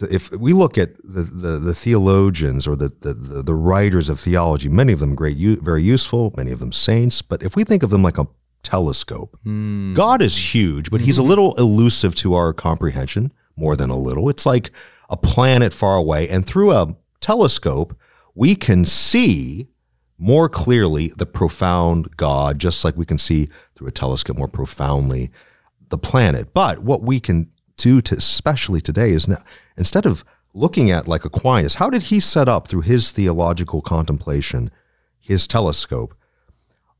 [0.00, 4.68] if we look at the, the, the theologians or the, the, the, writers of theology,
[4.68, 7.90] many of them great, very useful, many of them saints, but if we think of
[7.90, 8.26] them like a
[8.64, 9.94] telescope, mm.
[9.94, 14.28] God is huge, but he's a little elusive to our comprehension, more than a little.
[14.28, 14.72] It's like
[15.08, 17.96] a planet far away, and through a telescope,
[18.34, 19.68] we can see
[20.18, 25.30] more clearly the profound God, just like we can see through a telescope more profoundly
[25.88, 26.54] the planet.
[26.54, 29.42] But what we can do, to, especially today, is now,
[29.76, 34.70] instead of looking at like Aquinas, how did he set up through his theological contemplation
[35.20, 36.14] his telescope?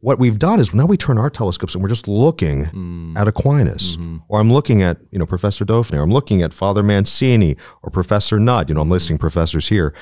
[0.00, 3.16] What we've done is now we turn our telescopes and we're just looking mm.
[3.16, 4.18] at Aquinas, mm-hmm.
[4.28, 7.90] or I'm looking at you know Professor Dauphinais, or I'm looking at Father Mancini or
[7.90, 8.68] Professor Nutt.
[8.68, 9.94] You know, I'm listing professors here,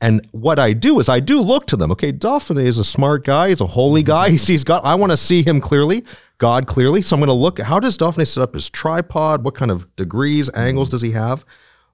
[0.00, 1.90] and what I do is I do look to them.
[1.92, 3.48] Okay, Dauphinais is a smart guy.
[3.48, 4.30] He's a holy guy.
[4.30, 4.82] He sees God.
[4.84, 6.04] I want to see him clearly,
[6.38, 7.02] God clearly.
[7.02, 9.44] So I'm going to look how does Dauphinais set up his tripod?
[9.44, 11.44] What kind of degrees, angles does he have?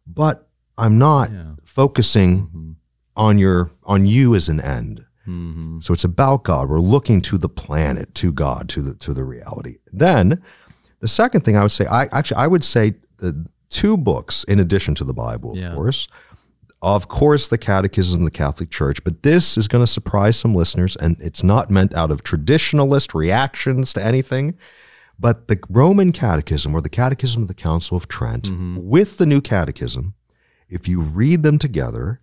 [0.07, 0.47] But
[0.77, 1.53] I'm not yeah.
[1.65, 2.73] focusing mm-hmm.
[3.17, 5.07] on your on you as an end.
[5.27, 5.81] Mm-hmm.
[5.81, 6.69] So it's about God.
[6.69, 9.79] We're looking to the planet, to God, to the to the reality.
[9.91, 10.43] Then
[11.01, 14.61] the second thing I would say, I actually I would say the two books in
[14.61, 15.69] addition to the Bible, yeah.
[15.69, 16.07] of course
[16.85, 20.55] of course, the Catechism of the Catholic Church, but this is going to surprise some
[20.55, 24.59] listeners, and it's not meant out of traditionalist reactions to anything.
[25.19, 28.79] But the Roman Catechism or the Catechism of the Council of Trent mm-hmm.
[28.81, 30.15] with the New Catechism,
[30.69, 32.21] if you read them together,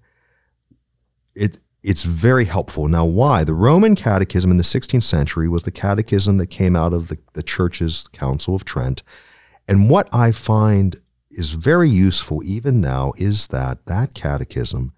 [1.33, 2.87] it it's very helpful.
[2.87, 3.43] Now, why?
[3.43, 7.17] The Roman Catechism in the 16th century was the catechism that came out of the,
[7.33, 9.01] the Church's Council of Trent.
[9.67, 11.00] And what I find
[11.31, 14.93] is very useful even now is that that catechism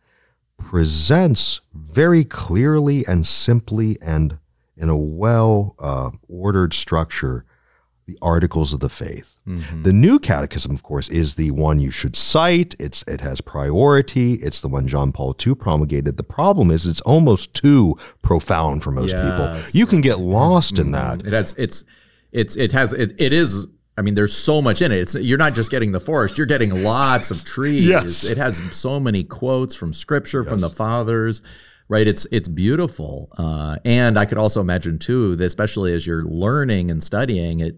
[0.58, 4.38] presents very clearly and simply and
[4.76, 7.46] in a well uh, ordered structure
[8.06, 9.40] the articles of the faith.
[9.48, 9.84] Mm-hmm.
[9.84, 12.76] The new catechism, of course, is the one you should cite.
[12.80, 14.34] It's it has priority.
[14.36, 16.18] It's the one John Paul II promulgated.
[16.18, 19.24] The problem is it's almost too profound for most yes.
[19.24, 19.80] people.
[19.80, 20.86] You can get lost mm-hmm.
[20.88, 21.26] in that.
[21.26, 21.86] It has it's
[22.32, 23.68] it's it has it, it is
[23.98, 24.98] I mean, there's so much in it.
[24.98, 27.88] It's, you're not just getting the forest; you're getting lots of trees.
[27.88, 28.24] yes.
[28.24, 30.50] It has so many quotes from Scripture, yes.
[30.50, 31.42] from the fathers.
[31.90, 32.08] Right?
[32.08, 36.90] It's it's beautiful, uh, and I could also imagine too, that especially as you're learning
[36.90, 37.78] and studying it,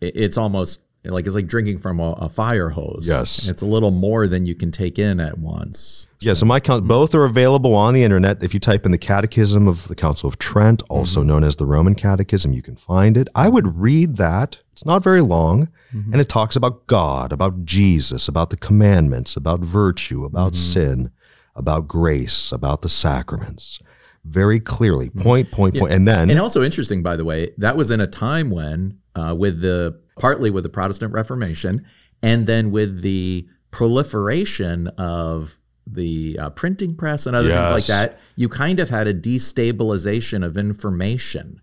[0.00, 3.08] it's almost like it's like drinking from a, a, fire hose.
[3.08, 6.08] Yes, it's a little more than you can take in at once.
[6.20, 8.42] Yeah, so my count, both are available on the internet.
[8.42, 11.28] If you type in the Catechism of the Council of Trent, also mm-hmm.
[11.28, 13.28] known as the Roman Catechism, you can find it.
[13.34, 14.58] I would read that.
[14.80, 16.10] It's not very long, mm-hmm.
[16.10, 20.72] and it talks about God, about Jesus, about the commandments, about virtue, about mm-hmm.
[20.72, 21.10] sin,
[21.54, 23.78] about grace, about the sacraments.
[24.24, 25.20] Very clearly, mm-hmm.
[25.20, 28.06] point, point, point, and then and also interesting, by the way, that was in a
[28.06, 31.84] time when, uh, with the partly with the Protestant Reformation,
[32.22, 37.70] and then with the proliferation of the uh, printing press and other yes.
[37.70, 41.60] things like that, you kind of had a destabilization of information.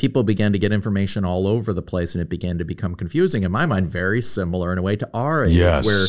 [0.00, 3.42] People began to get information all over the place, and it began to become confusing.
[3.42, 5.84] In my mind, very similar in a way to our age, yes.
[5.84, 6.06] where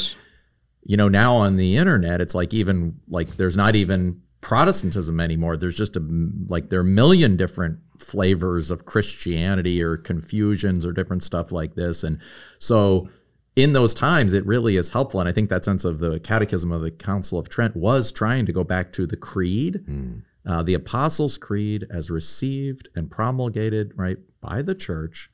[0.83, 5.57] you know now on the internet, it's like even like there's not even Protestantism anymore.
[5.57, 6.01] There's just a
[6.47, 11.75] like there are a million different flavors of Christianity or confusions or different stuff like
[11.75, 12.03] this.
[12.05, 12.17] And
[12.59, 13.09] so
[13.55, 15.19] in those times, it really is helpful.
[15.19, 18.45] And I think that sense of the Catechism of the Council of Trent was trying
[18.45, 20.23] to go back to the Creed, mm.
[20.45, 25.29] Uh, the Apostles' Creed, as received and promulgated right by the Church,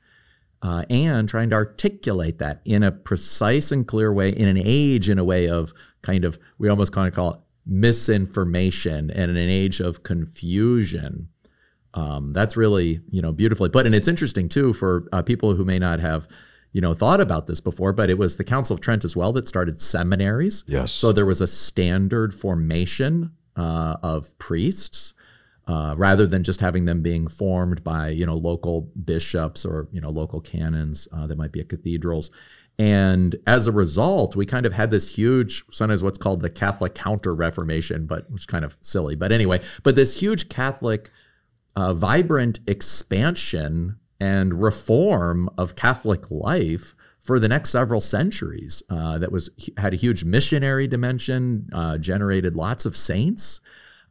[0.62, 5.08] uh, and trying to articulate that in a precise and clear way in an age,
[5.08, 9.36] in a way of kind of we almost kind of call it misinformation and in
[9.36, 11.28] an age of confusion.
[11.94, 15.64] Um, that's really you know beautifully put, and it's interesting too for uh, people who
[15.64, 16.28] may not have
[16.72, 19.32] you know thought about this before, but it was the Council of Trent as well
[19.32, 20.64] that started seminaries.
[20.66, 20.92] Yes.
[20.92, 25.12] So there was a standard formation uh, of priests.
[25.66, 30.00] Uh, rather than just having them being formed by you know local bishops or you
[30.00, 32.30] know local canons uh, that might be at cathedrals,
[32.78, 36.94] And as a result, we kind of had this huge, sometimes what's called the Catholic
[36.94, 39.16] Counter Reformation, but which is kind of silly.
[39.16, 41.10] But anyway, but this huge Catholic,
[41.74, 46.94] uh, vibrant expansion and reform of Catholic life
[47.28, 48.82] for the next several centuries.
[48.88, 53.60] Uh, that was had a huge missionary dimension, uh, generated lots of saints,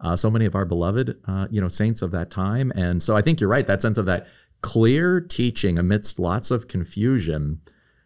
[0.01, 2.71] uh, so many of our beloved, uh, you know, saints of that time.
[2.75, 3.65] And so I think you're right.
[3.65, 4.27] That sense of that
[4.61, 7.59] clear teaching amidst lots of confusion,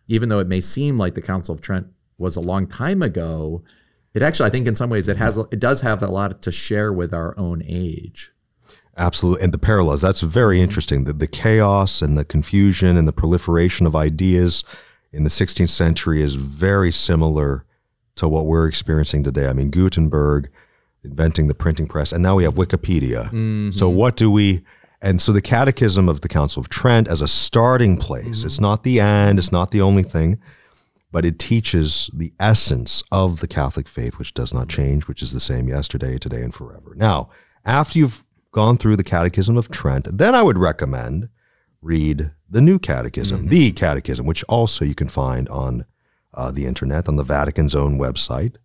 [0.08, 1.88] even though it may seem like the Council of Trent
[2.18, 3.66] was a long time ago,
[4.14, 6.54] it actually, I think, in some ways, it has it does have a lot to
[6.54, 8.32] share with our own age.
[8.96, 9.44] Absolutely.
[9.44, 11.04] And the parallels, that's very interesting.
[11.04, 14.64] The, the chaos and the confusion and the proliferation of ideas
[15.12, 17.66] in the 16th century is very similar
[18.16, 19.48] to what we're experiencing today.
[19.48, 20.50] I mean, Gutenberg
[21.04, 23.26] inventing the printing press, and now we have Wikipedia.
[23.26, 23.72] Mm-hmm.
[23.72, 24.64] So, what do we,
[25.02, 28.48] and so the Catechism of the Council of Trent as a starting place, mm-hmm.
[28.48, 30.40] it's not the end, it's not the only thing,
[31.12, 35.34] but it teaches the essence of the Catholic faith, which does not change, which is
[35.34, 36.94] the same yesterday, today, and forever.
[36.96, 37.30] Now,
[37.66, 41.30] after you've gone through the Catechism of Trent, then I would recommend
[41.82, 43.50] read the New Catechism, mm-hmm.
[43.50, 45.86] the Catechism, which also you can find on
[46.34, 48.58] uh, the internet, on the Vatican's own website.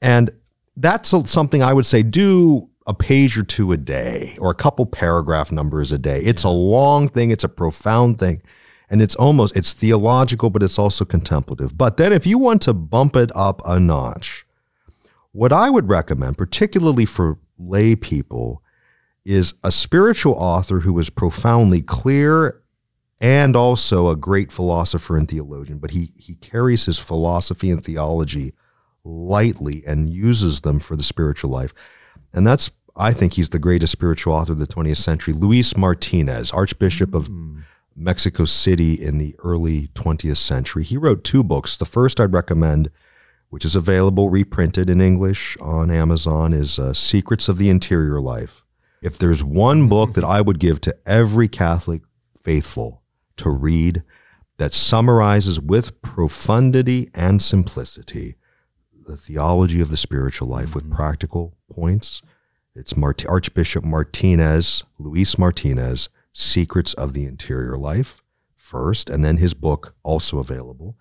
[0.00, 0.30] And
[0.76, 4.86] that's something I would say do a page or two a day or a couple
[4.86, 6.20] paragraph numbers a day.
[6.20, 8.42] It's a long thing, it's a profound thing.
[8.88, 11.78] And it's almost it's theological but it's also contemplative.
[11.78, 14.44] But then if you want to bump it up a notch,
[15.32, 18.62] what I would recommend particularly for lay people
[19.24, 22.61] is a spiritual author who is profoundly clear
[23.22, 28.52] and also a great philosopher and theologian, but he, he carries his philosophy and theology
[29.04, 31.72] lightly and uses them for the spiritual life.
[32.32, 35.34] And that's, I think, he's the greatest spiritual author of the 20th century.
[35.34, 37.62] Luis Martinez, Archbishop of mm.
[37.94, 40.82] Mexico City in the early 20th century.
[40.82, 41.76] He wrote two books.
[41.76, 42.90] The first I'd recommend,
[43.50, 48.64] which is available reprinted in English on Amazon, is uh, Secrets of the Interior Life.
[49.00, 52.02] If there's one book that I would give to every Catholic
[52.42, 53.01] faithful
[53.36, 54.02] to read
[54.58, 58.36] that summarizes with profundity and simplicity
[59.06, 60.88] the theology of the spiritual life mm-hmm.
[60.88, 62.22] with practical points,
[62.74, 68.22] it's Mart- Archbishop Martinez, Luis Martinez, Secrets of the Interior Life,
[68.56, 70.96] first, and then his book, also available,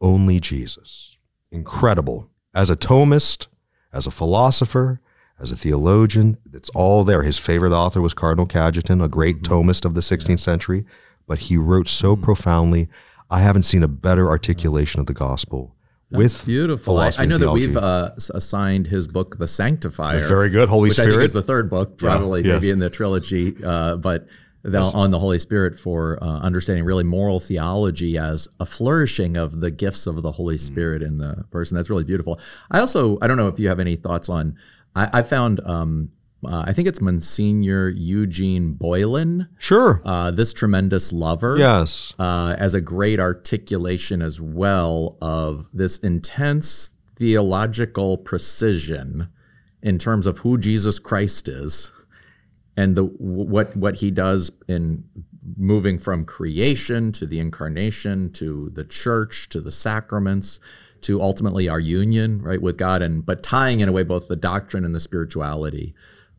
[0.00, 1.16] Only Jesus.
[1.50, 2.28] Incredible.
[2.54, 3.46] As a Thomist,
[3.92, 5.00] as a philosopher,
[5.40, 6.38] as a theologian.
[6.52, 7.22] It's all there.
[7.22, 9.52] His favorite author was Cardinal Cajetan, a great mm-hmm.
[9.52, 10.36] Thomist of the 16th yeah.
[10.36, 10.84] century,
[11.28, 12.24] but he wrote so mm-hmm.
[12.24, 12.88] profoundly.
[13.30, 15.76] I haven't seen a better articulation of the gospel.
[16.10, 16.98] That's with beautiful.
[16.98, 20.26] I, I, know that we've uh, assigned his book, The Sanctifier.
[20.26, 21.08] very good, Holy which Spirit.
[21.08, 22.62] I think is the third book, probably yeah, yes.
[22.62, 23.54] maybe in the trilogy.
[23.62, 24.26] Uh, but
[24.62, 24.94] the, yes.
[24.94, 29.70] on the Holy Spirit for uh, understanding really moral theology as a flourishing of the
[29.70, 30.60] gifts of the Holy mm.
[30.60, 31.06] Spirit mm.
[31.06, 31.76] in the person.
[31.76, 32.40] That's really beautiful.
[32.70, 34.56] I also I don't know if you have any thoughts on
[34.96, 36.10] I, I found um,
[36.44, 39.48] uh, I think it's Monsignor Eugene Boylan.
[39.58, 40.00] Sure.
[40.04, 41.56] Uh, this tremendous lover.
[41.58, 42.14] Yes.
[42.18, 49.28] Uh, as a great articulation as well of this intense theological precision
[49.82, 51.90] in terms of who Jesus Christ is
[52.76, 55.02] and the what what he does in
[55.56, 60.60] moving from creation to the incarnation to the church to the sacraments
[61.00, 64.36] to ultimately our union, right, with God, and but tying in a way both the
[64.36, 65.94] doctrine and the spirituality.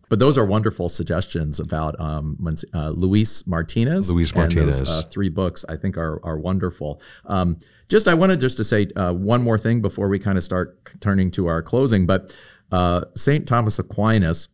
[0.10, 2.38] But those are wonderful suggestions about um,
[2.74, 4.12] uh, Luis Martinez.
[4.12, 4.80] Luis Martinez.
[4.80, 7.02] Those, uh, three books I think are are wonderful.
[7.26, 10.44] Um, just I wanted just to say uh, one more thing before we kind of
[10.44, 12.08] start turning to our closing.
[12.08, 12.36] But
[12.72, 14.50] uh, Saint Thomas Aquinas.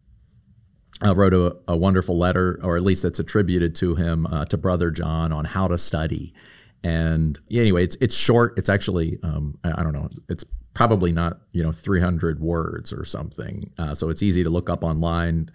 [1.06, 4.56] Uh, wrote a, a, wonderful letter, or at least it's attributed to him, uh, to
[4.56, 6.34] Brother John on how to study.
[6.86, 8.58] And anyway, it's it's short.
[8.58, 10.08] It's actually um, I, I, don't know.
[10.30, 10.46] It's
[10.76, 13.72] probably not you know 300 words or something.
[13.80, 15.50] Uh, so it's easy to look up online.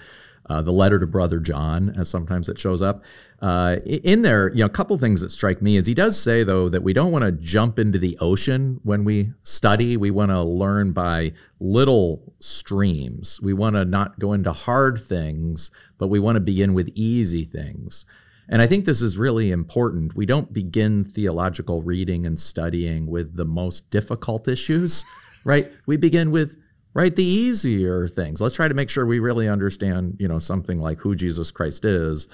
[0.48, 3.04] Uh, the letter to Brother John, as sometimes it shows up.
[3.40, 6.42] Uh, in there, you know, a couple things that strike me is he does say
[6.42, 9.96] though that we don't want to jump into the ocean when we study.
[9.96, 13.40] We want to learn by little streams.
[13.40, 17.44] We want to not go into hard things, but we want to begin with easy
[17.44, 18.04] things.
[18.50, 20.16] And I think this is really important.
[20.16, 25.04] We don't begin theological reading and studying with the most difficult issues,
[25.44, 25.70] right?
[25.86, 26.56] We begin with
[26.92, 28.40] right the easier things.
[28.40, 31.84] Let's try to make sure we really understand, you know, something like who Jesus Christ
[31.84, 32.26] is,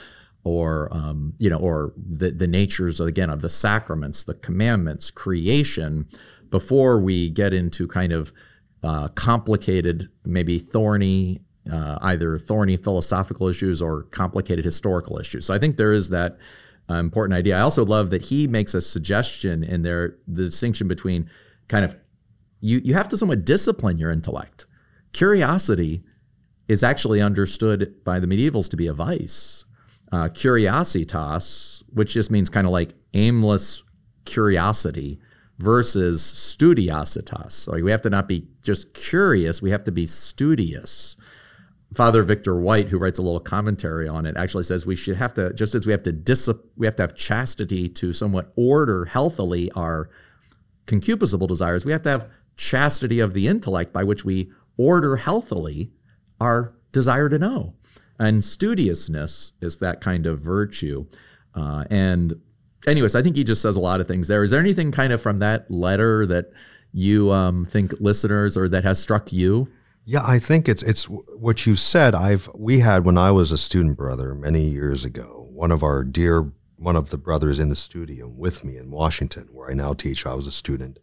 [0.42, 6.06] or um, you know, or the the natures again of the sacraments, the commandments, creation,
[6.48, 8.32] before we get into kind of
[8.82, 11.40] uh, complicated, maybe thorny
[11.70, 15.44] uh, either thorny philosophical issues or complicated historical issues.
[15.46, 16.38] So I think there is that
[16.88, 17.56] uh, important idea.
[17.58, 21.28] I also love that he makes a suggestion in there the distinction between
[21.68, 21.96] kind of
[22.60, 24.66] you you have to somewhat discipline your intellect.
[25.12, 26.04] Curiosity
[26.68, 29.64] is actually understood by the medievals to be a vice.
[30.12, 33.82] Uh, curiositas, which just means kind of like aimless
[34.24, 35.20] curiosity,
[35.58, 37.52] versus studiositas.
[37.52, 41.16] So we have to not be just curious, we have to be studious.
[41.94, 45.34] Father Victor White, who writes a little commentary on it, actually says we should have
[45.34, 49.70] to, just as we have to we have to have chastity to somewhat order healthily
[49.72, 50.10] our
[50.86, 55.90] concupiscible desires, we have to have chastity of the intellect by which we order healthily
[56.40, 57.74] our desire to know.
[58.18, 61.06] And studiousness is that kind of virtue.
[61.54, 62.34] Uh, and
[62.86, 64.42] anyways, I think he just says a lot of things there.
[64.42, 66.50] Is there anything kind of from that letter that
[66.92, 69.68] you um, think listeners or that has struck you?
[70.08, 72.14] Yeah, I think it's it's what you said.
[72.14, 75.48] I've we had when I was a student brother many years ago.
[75.52, 79.48] One of our dear one of the brothers in the studio with me in Washington,
[79.50, 80.24] where I now teach.
[80.24, 81.00] I was a student.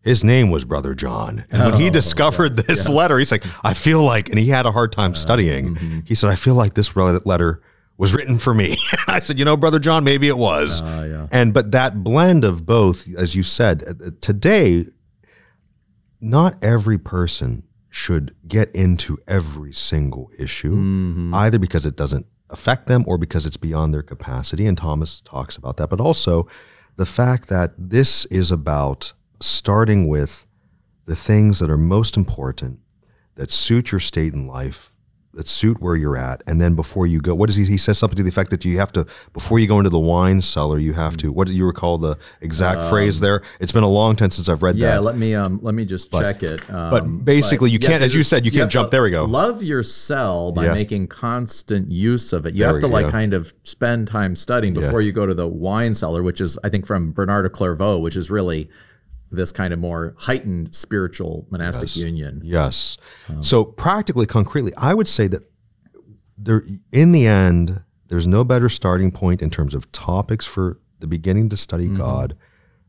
[0.00, 2.94] His name was Brother John, and when he Oh, discovered yeah, this yeah.
[2.94, 5.74] letter, he's like, "I feel like," and he had a hard time studying.
[5.74, 6.02] mhm.
[6.06, 7.60] He said, "I feel like this letter
[7.98, 8.76] was written for me."
[9.08, 11.26] I said, "You know, Brother John, maybe it was." Uh, yeah.
[11.36, 14.84] And but that blend of both, as you said, uh, today,
[16.20, 17.64] not every person
[17.96, 21.34] should get into every single issue, Mhm.
[21.34, 24.66] either because it doesn't affect them or because it's beyond their capacity.
[24.66, 26.46] And Thomas talks about that, but also
[26.96, 30.44] the fact that this is about starting with
[31.06, 32.80] the things that are most important,
[33.36, 34.92] that suit your state in life,
[35.36, 37.64] that suit where you're at, and then before you go, what does he?
[37.64, 39.98] He says something to the effect that you have to before you go into the
[40.00, 41.30] wine cellar, you have to.
[41.30, 43.42] What do you recall the exact phrase there?
[43.60, 45.02] It's been a long time since I've read Um, Yeah, that.
[45.02, 46.60] let me um let me just check it.
[46.70, 49.24] Um, but basically you can't- as you said, you can't jump- there we go.
[49.26, 50.74] Love your cell by Yeah.
[50.74, 52.54] making constant use of it.
[52.54, 54.82] You There have to like kind of spend time studying Yeah.
[54.82, 57.98] before you go to the wine cellar, which is I think from Bernard of Clairvaux,
[57.98, 58.68] which is really
[59.30, 61.96] this kind of more heightened spiritual monastic Yes.
[61.96, 62.40] union.
[62.44, 62.96] Yes.
[63.28, 65.50] Um, so practically, concretely, I would say that
[66.38, 66.62] there,
[66.92, 71.48] in the end, there's no better starting point in terms of topics for the beginning
[71.50, 71.96] to study mm-hmm.
[71.96, 72.36] God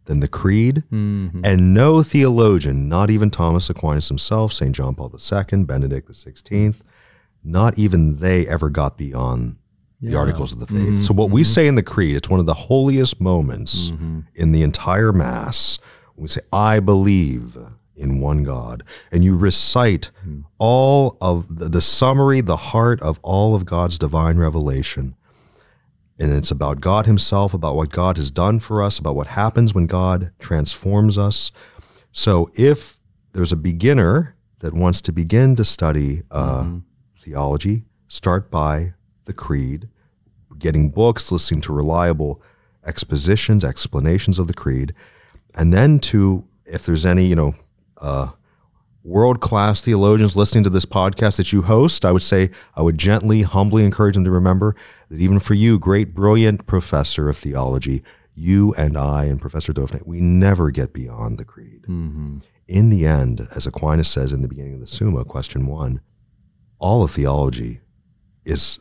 [0.05, 1.41] than the Creed, mm-hmm.
[1.43, 6.81] and no theologian, not even Thomas Aquinas himself, Saint John Paul II, Benedict XVI,
[7.43, 9.57] not even they ever got beyond
[9.99, 10.19] the Yeah.
[10.19, 10.77] Articles of the Faith.
[10.77, 11.01] Mm-hmm.
[11.01, 13.91] So what we say in the Creed, it's one of the holiest moments
[14.35, 15.79] in the entire Mass.
[16.17, 17.57] We say, "I believe
[17.95, 20.11] in one God," and you recite
[20.57, 25.15] all of the, the summary, the heart of all of God's divine revelation.
[26.19, 29.75] And it's about God Himself, about what God has done for us, about what happens
[29.75, 31.51] when God transforms us.
[32.11, 32.97] So if
[33.33, 36.65] there's a beginner that wants to begin to study uh,
[37.15, 38.93] theology, start by
[39.25, 39.89] the Creed,
[40.57, 42.41] getting books, listening to reliable
[42.83, 44.95] expositions, explanations of the Creed,
[45.57, 47.55] and then to, if there's any, you know,
[47.97, 48.29] uh,
[49.03, 52.97] world class theologians listening to this podcast that you host, I would say I would
[52.97, 54.75] gently, humbly encourage them to remember
[55.09, 58.03] that even for you, great, brilliant professor of theology,
[58.35, 61.85] you and I and Professor Dauphinais, we never get beyond the creed.
[62.67, 66.01] In the end, as Aquinas says in the beginning of the Summa, question one,
[66.79, 67.79] all of theology
[68.45, 68.79] is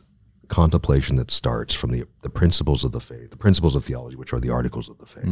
[0.49, 4.31] contemplation that starts from the, the principles of the faith, the principles of theology, which
[4.33, 5.23] are the articles of the faith.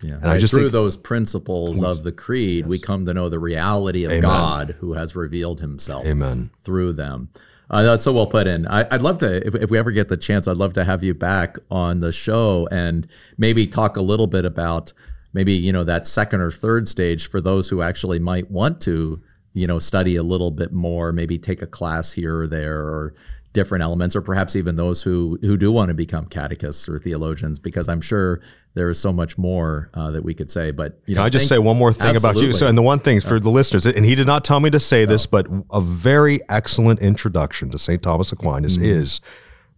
[0.00, 3.28] Yeah, I right, just through think- those principles of the creed, we come to know
[3.28, 4.22] the reality of Amen.
[4.22, 6.50] God, who has revealed Himself Amen.
[6.62, 7.30] through them.
[7.70, 8.66] Uh, that's so well put in.
[8.66, 11.02] I, I'd love to, if, if we ever get the chance, I'd love to have
[11.04, 14.92] you back on the show and maybe talk a little bit about
[15.34, 19.20] maybe you know that second or third stage for those who actually might want to
[19.52, 23.14] you know study a little bit more, maybe take a class here or there or
[23.52, 27.58] different elements, or perhaps even those who who do want to become catechists or theologians,
[27.58, 28.40] because I'm sure
[28.78, 30.70] there is so much more uh, that we could say.
[30.70, 32.54] But you Can know, I just say one more thing about you?
[32.54, 34.78] So, and the one thing for the listeners, and he did not tell me to
[34.78, 38.00] say this, but a very excellent introduction to St.
[38.02, 39.20] Thomas Aquinas is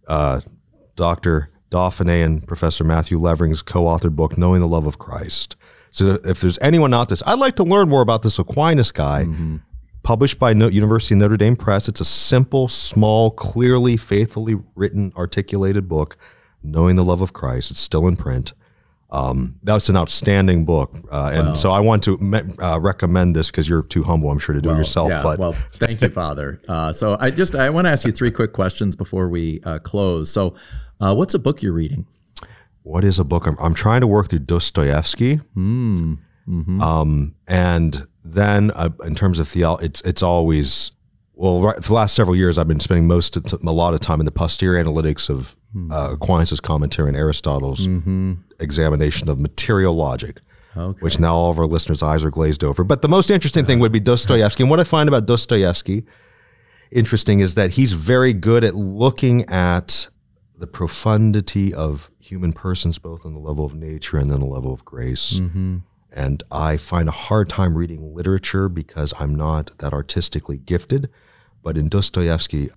[0.07, 0.41] uh,
[0.95, 1.49] Dr.
[1.71, 5.55] Dauphinais and Professor Matthew Levering's co-authored book, Knowing the Love of Christ.
[5.89, 9.25] So, if there's anyone out there, I'd like to learn more about this Aquinas guy.
[10.03, 15.87] Published by University of Notre Dame Press, it's a simple, small, clearly, faithfully written, articulated
[15.87, 16.17] book,
[16.63, 17.69] Knowing the Love of Christ.
[17.69, 18.53] It's still in print.
[19.13, 23.51] Um, that's an outstanding book, uh, and so I want to me- uh, recommend this
[23.51, 25.09] because you're too humble, I'm sure, to do it yourself.
[25.09, 26.61] Yeah, but well, thank you, Father.
[26.67, 29.79] Uh, so I just I want to ask you three quick questions before we uh,
[29.79, 30.31] close.
[30.31, 30.55] So,
[31.01, 32.05] uh, what's a book you're reading?
[32.83, 33.45] what is a book?
[33.45, 36.15] I'm, I'm trying to work through Dostoevsky, Hmm.
[36.81, 40.91] um, and then uh, in terms of theology, it's it's always
[41.33, 41.61] well.
[41.61, 44.19] Right, for the last several years, I've been spending most t- a lot of time
[44.19, 45.91] in the posterior analytics of hmm.
[45.91, 48.33] uh, Aquinas' commentary on Aristotle's mm-hmm.
[48.59, 50.41] examination of material logic,
[50.75, 50.99] Okay.
[50.99, 52.83] which now all of our listeners' eyes are glazed over.
[52.83, 54.63] But the most interesting thing would be Dostoevsky.
[54.63, 56.05] And what I find about Dostoevsky
[56.91, 60.07] interesting is that he's very good at looking at
[60.57, 64.71] the profundity of human persons, both on the level of nature and then the level
[64.71, 65.33] of grace.
[65.33, 65.79] Mm-hmm.
[66.11, 71.09] And I find a hard time reading literature because I'm not that artistically gifted.
[71.63, 72.69] But in Dostoevsky,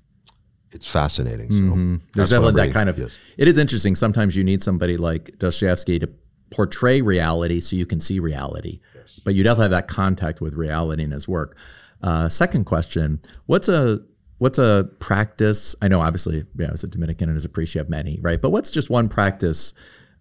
[0.71, 1.53] it's fascinating.
[1.53, 1.59] So
[2.15, 2.99] There's that's what definitely that kind of.
[2.99, 3.17] Yes.
[3.37, 3.95] It is interesting.
[3.95, 6.09] Sometimes you need somebody like Dostoevsky to
[6.51, 8.81] portray reality so you can see reality,
[9.25, 11.57] but you definitely have that contact with reality in his work.
[12.03, 14.01] Uh, second question: What's a
[14.39, 15.75] what's a practice?
[15.81, 18.41] I know, obviously, yeah, as a Dominican and as a priest, you have many, right?
[18.41, 19.73] But what's just one practice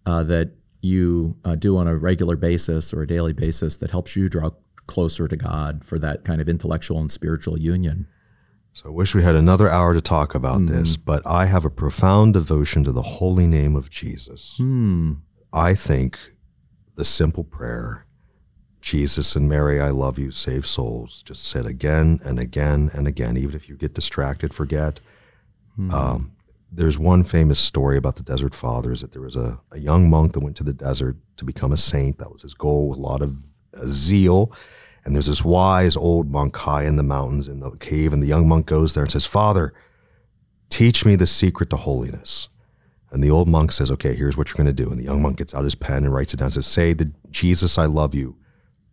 [0.05, 0.51] uh, that
[0.83, 4.51] you uh, do on a regular basis or a daily basis that helps you draw
[4.87, 8.07] closer to God for that kind of intellectual and spiritual union?
[8.73, 11.69] So I wish we had another hour to talk about this, but I have a
[11.69, 14.57] profound devotion to the holy name of Jesus.
[15.53, 16.17] I think
[16.95, 18.05] the simple prayer,
[18.81, 23.37] Jesus and Mary, I love you, save souls, just said again and again and again,
[23.37, 24.99] even if you get distracted, forget.
[25.93, 26.32] Um,
[26.75, 30.33] there's one famous story about the Desert Fathers that there was a, a young monk
[30.33, 32.17] that went to the desert to become a saint.
[32.17, 33.37] That was his goal with a lot of
[33.77, 34.51] uh, zeal.
[35.05, 38.27] And there's this wise old monk high in the mountains in the cave, and the
[38.27, 39.73] young monk goes there and says, Father,
[40.69, 42.49] teach me the secret to holiness.
[43.11, 44.89] And the old monk says, Okay, here's what you're going to do.
[44.89, 46.93] And the young monk gets out his pen and writes it down and says, Say
[46.93, 48.37] the Jesus, I love you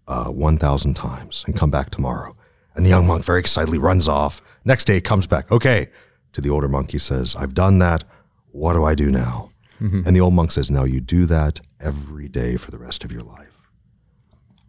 [0.07, 2.37] uh, 1,000 times and come back tomorrow.
[2.74, 4.43] And the young monk very excitedly runs off.
[4.64, 5.51] Next day, comes back.
[5.51, 5.89] Okay.
[6.35, 8.05] To the older monk, he says, I've done that.
[8.53, 9.51] What do I do now?
[9.81, 13.11] And the old monk says, Now you do that every day for the rest of
[13.11, 13.49] your life.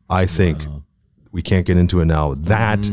[0.09, 0.59] I think
[1.33, 2.33] we can't get into it now.
[2.33, 2.89] That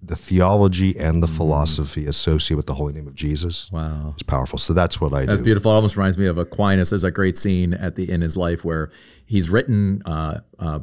[0.00, 4.14] the theology and the philosophy associated with the holy name of Jesus Wow.
[4.16, 4.60] is powerful.
[4.60, 5.44] So that's what I That's do.
[5.44, 5.72] beautiful.
[5.72, 6.90] It almost reminds me of Aquinas.
[6.90, 8.92] There's a great scene at the in his life where
[9.24, 10.78] he's written uh, uh,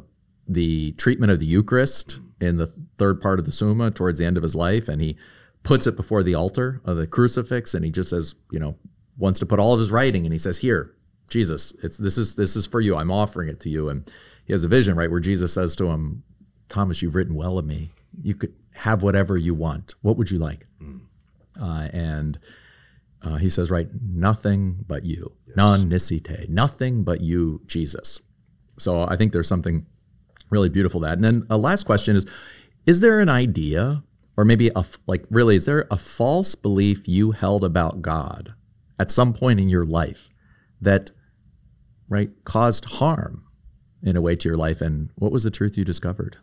[0.46, 2.66] the treatment of the Eucharist in the
[2.98, 5.16] third part of the Summa towards the end of his life, and he
[5.64, 8.76] puts it before the altar of the crucifix, and he just says, you know,
[9.18, 10.94] wants to put all of his writing, and he says, "Here,
[11.28, 12.96] Jesus, it's this is this is for you.
[12.96, 14.08] I'm offering it to you." And
[14.44, 16.22] he has a vision, right, where Jesus says to him,
[16.68, 17.90] "Thomas, you've written well of me.
[18.22, 19.94] You could have whatever you want.
[20.02, 20.66] What would you like?"
[21.60, 22.38] Uh, and
[23.24, 28.20] uh, he says, right, nothing but you, non nisi te, nothing but you, Jesus.
[28.78, 29.86] So I think there's something
[30.50, 31.14] really beautiful that.
[31.14, 32.26] And then a last question is,
[32.86, 34.02] is there an idea,
[34.36, 38.54] or maybe a like really, is there a false belief you held about God
[38.98, 40.30] at some point in your life
[40.80, 41.10] that
[42.08, 43.42] right caused harm
[44.02, 44.80] in a way to your life?
[44.80, 46.36] And what was the truth you discovered?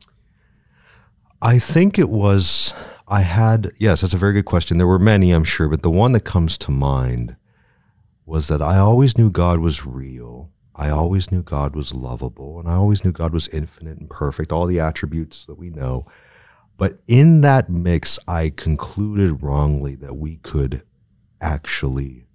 [1.42, 2.72] I think it was,
[3.08, 4.78] I had, yes, that's a very good question.
[4.78, 7.36] There were many, I'm sure, but the one that comes to mind
[8.28, 10.52] was that I always knew God was real.
[10.76, 14.52] I always knew God was lovable, and I always knew God was infinite and perfect,
[14.52, 16.06] all the attributes that we know.
[16.78, 20.84] But in that mix, I concluded wrongly that we could
[21.40, 22.26] actually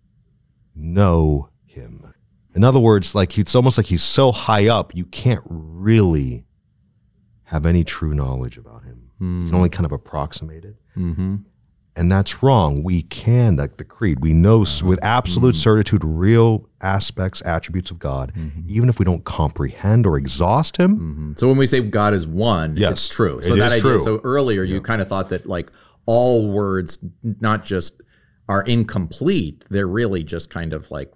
[0.74, 2.12] know Him.
[2.54, 6.46] In other words, like it's almost like He's so high up, you can't really
[7.46, 9.10] have any true knowledge about him.
[9.20, 10.76] You can only kind of approximate it.
[10.96, 11.36] Mm-hmm.
[11.96, 12.82] And that's wrong.
[12.82, 14.98] We can, like the creed, we know with mm-hmm.
[15.02, 15.60] absolute mm-hmm.
[15.60, 18.60] certitude real aspects, attributes of God, mm-hmm.
[18.66, 21.34] even if we don't comprehend or exhaust him.
[21.38, 23.40] So when we say God is one, Yes, it's true.
[23.42, 23.80] So it that idea.
[23.80, 24.00] true.
[24.00, 25.72] So earlier you kind of thought that like
[26.04, 28.02] all words not just
[28.48, 31.12] are incomplete, they're really just kind of like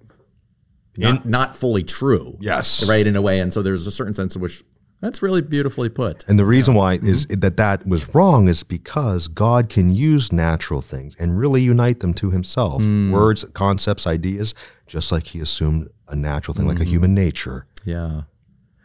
[0.97, 2.37] not, not fully true.
[2.41, 2.89] Yes.
[2.89, 3.41] Right in a way.
[3.41, 4.65] And so there's a certain sense in which
[5.01, 6.25] that's really beautifully put.
[6.29, 7.41] And the reason why is Mm-hmm.
[7.41, 12.13] that that was wrong is because God can use natural things and really unite them
[12.15, 12.83] to himself.
[12.83, 13.11] Mm.
[13.11, 14.55] Words, concepts, ideas,
[14.87, 16.79] just like he assumed a natural thing, Mm-hmm.
[16.79, 17.67] like a human nature.
[17.85, 18.23] Yeah.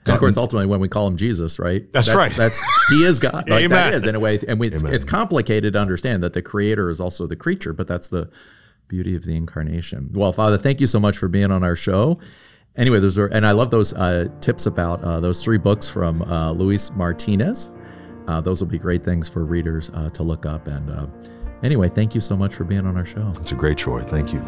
[0.07, 1.91] And of course, ultimately, when we call him Jesus, right?
[1.91, 2.31] That's right.
[2.31, 3.33] That's he is God.
[3.49, 3.93] Like that Amen.
[3.95, 7.01] is in a way, and we, it's, it's complicated to understand that the Creator is
[7.01, 8.29] also the creature, but that's the
[8.87, 10.11] beauty of the incarnation.
[10.13, 12.19] Well, Father, thank you so much for being on our show.
[12.77, 16.21] Anyway, those are, and I love those uh, tips about uh, those three books from
[16.23, 17.71] uh, Luis Martinez.
[18.27, 20.67] Uh, those will be great things for readers uh, to look up.
[20.67, 21.05] And uh,
[21.63, 23.31] anyway, thank you so much for being on our show.
[23.37, 24.01] It's a great joy.
[24.01, 24.39] Thank you.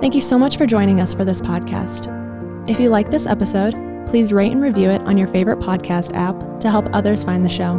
[0.00, 2.08] Thank you so much for joining us for this podcast.
[2.68, 3.74] If you like this episode,
[4.06, 7.48] please rate and review it on your favorite podcast app to help others find the
[7.48, 7.78] show.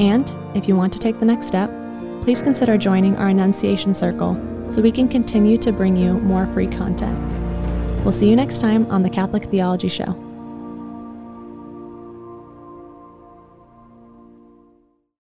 [0.00, 1.70] And if you want to take the next step,
[2.22, 6.66] please consider joining our Annunciation Circle so we can continue to bring you more free
[6.66, 7.37] content.
[8.04, 10.27] We'll see you next time on the Catholic Theology Show.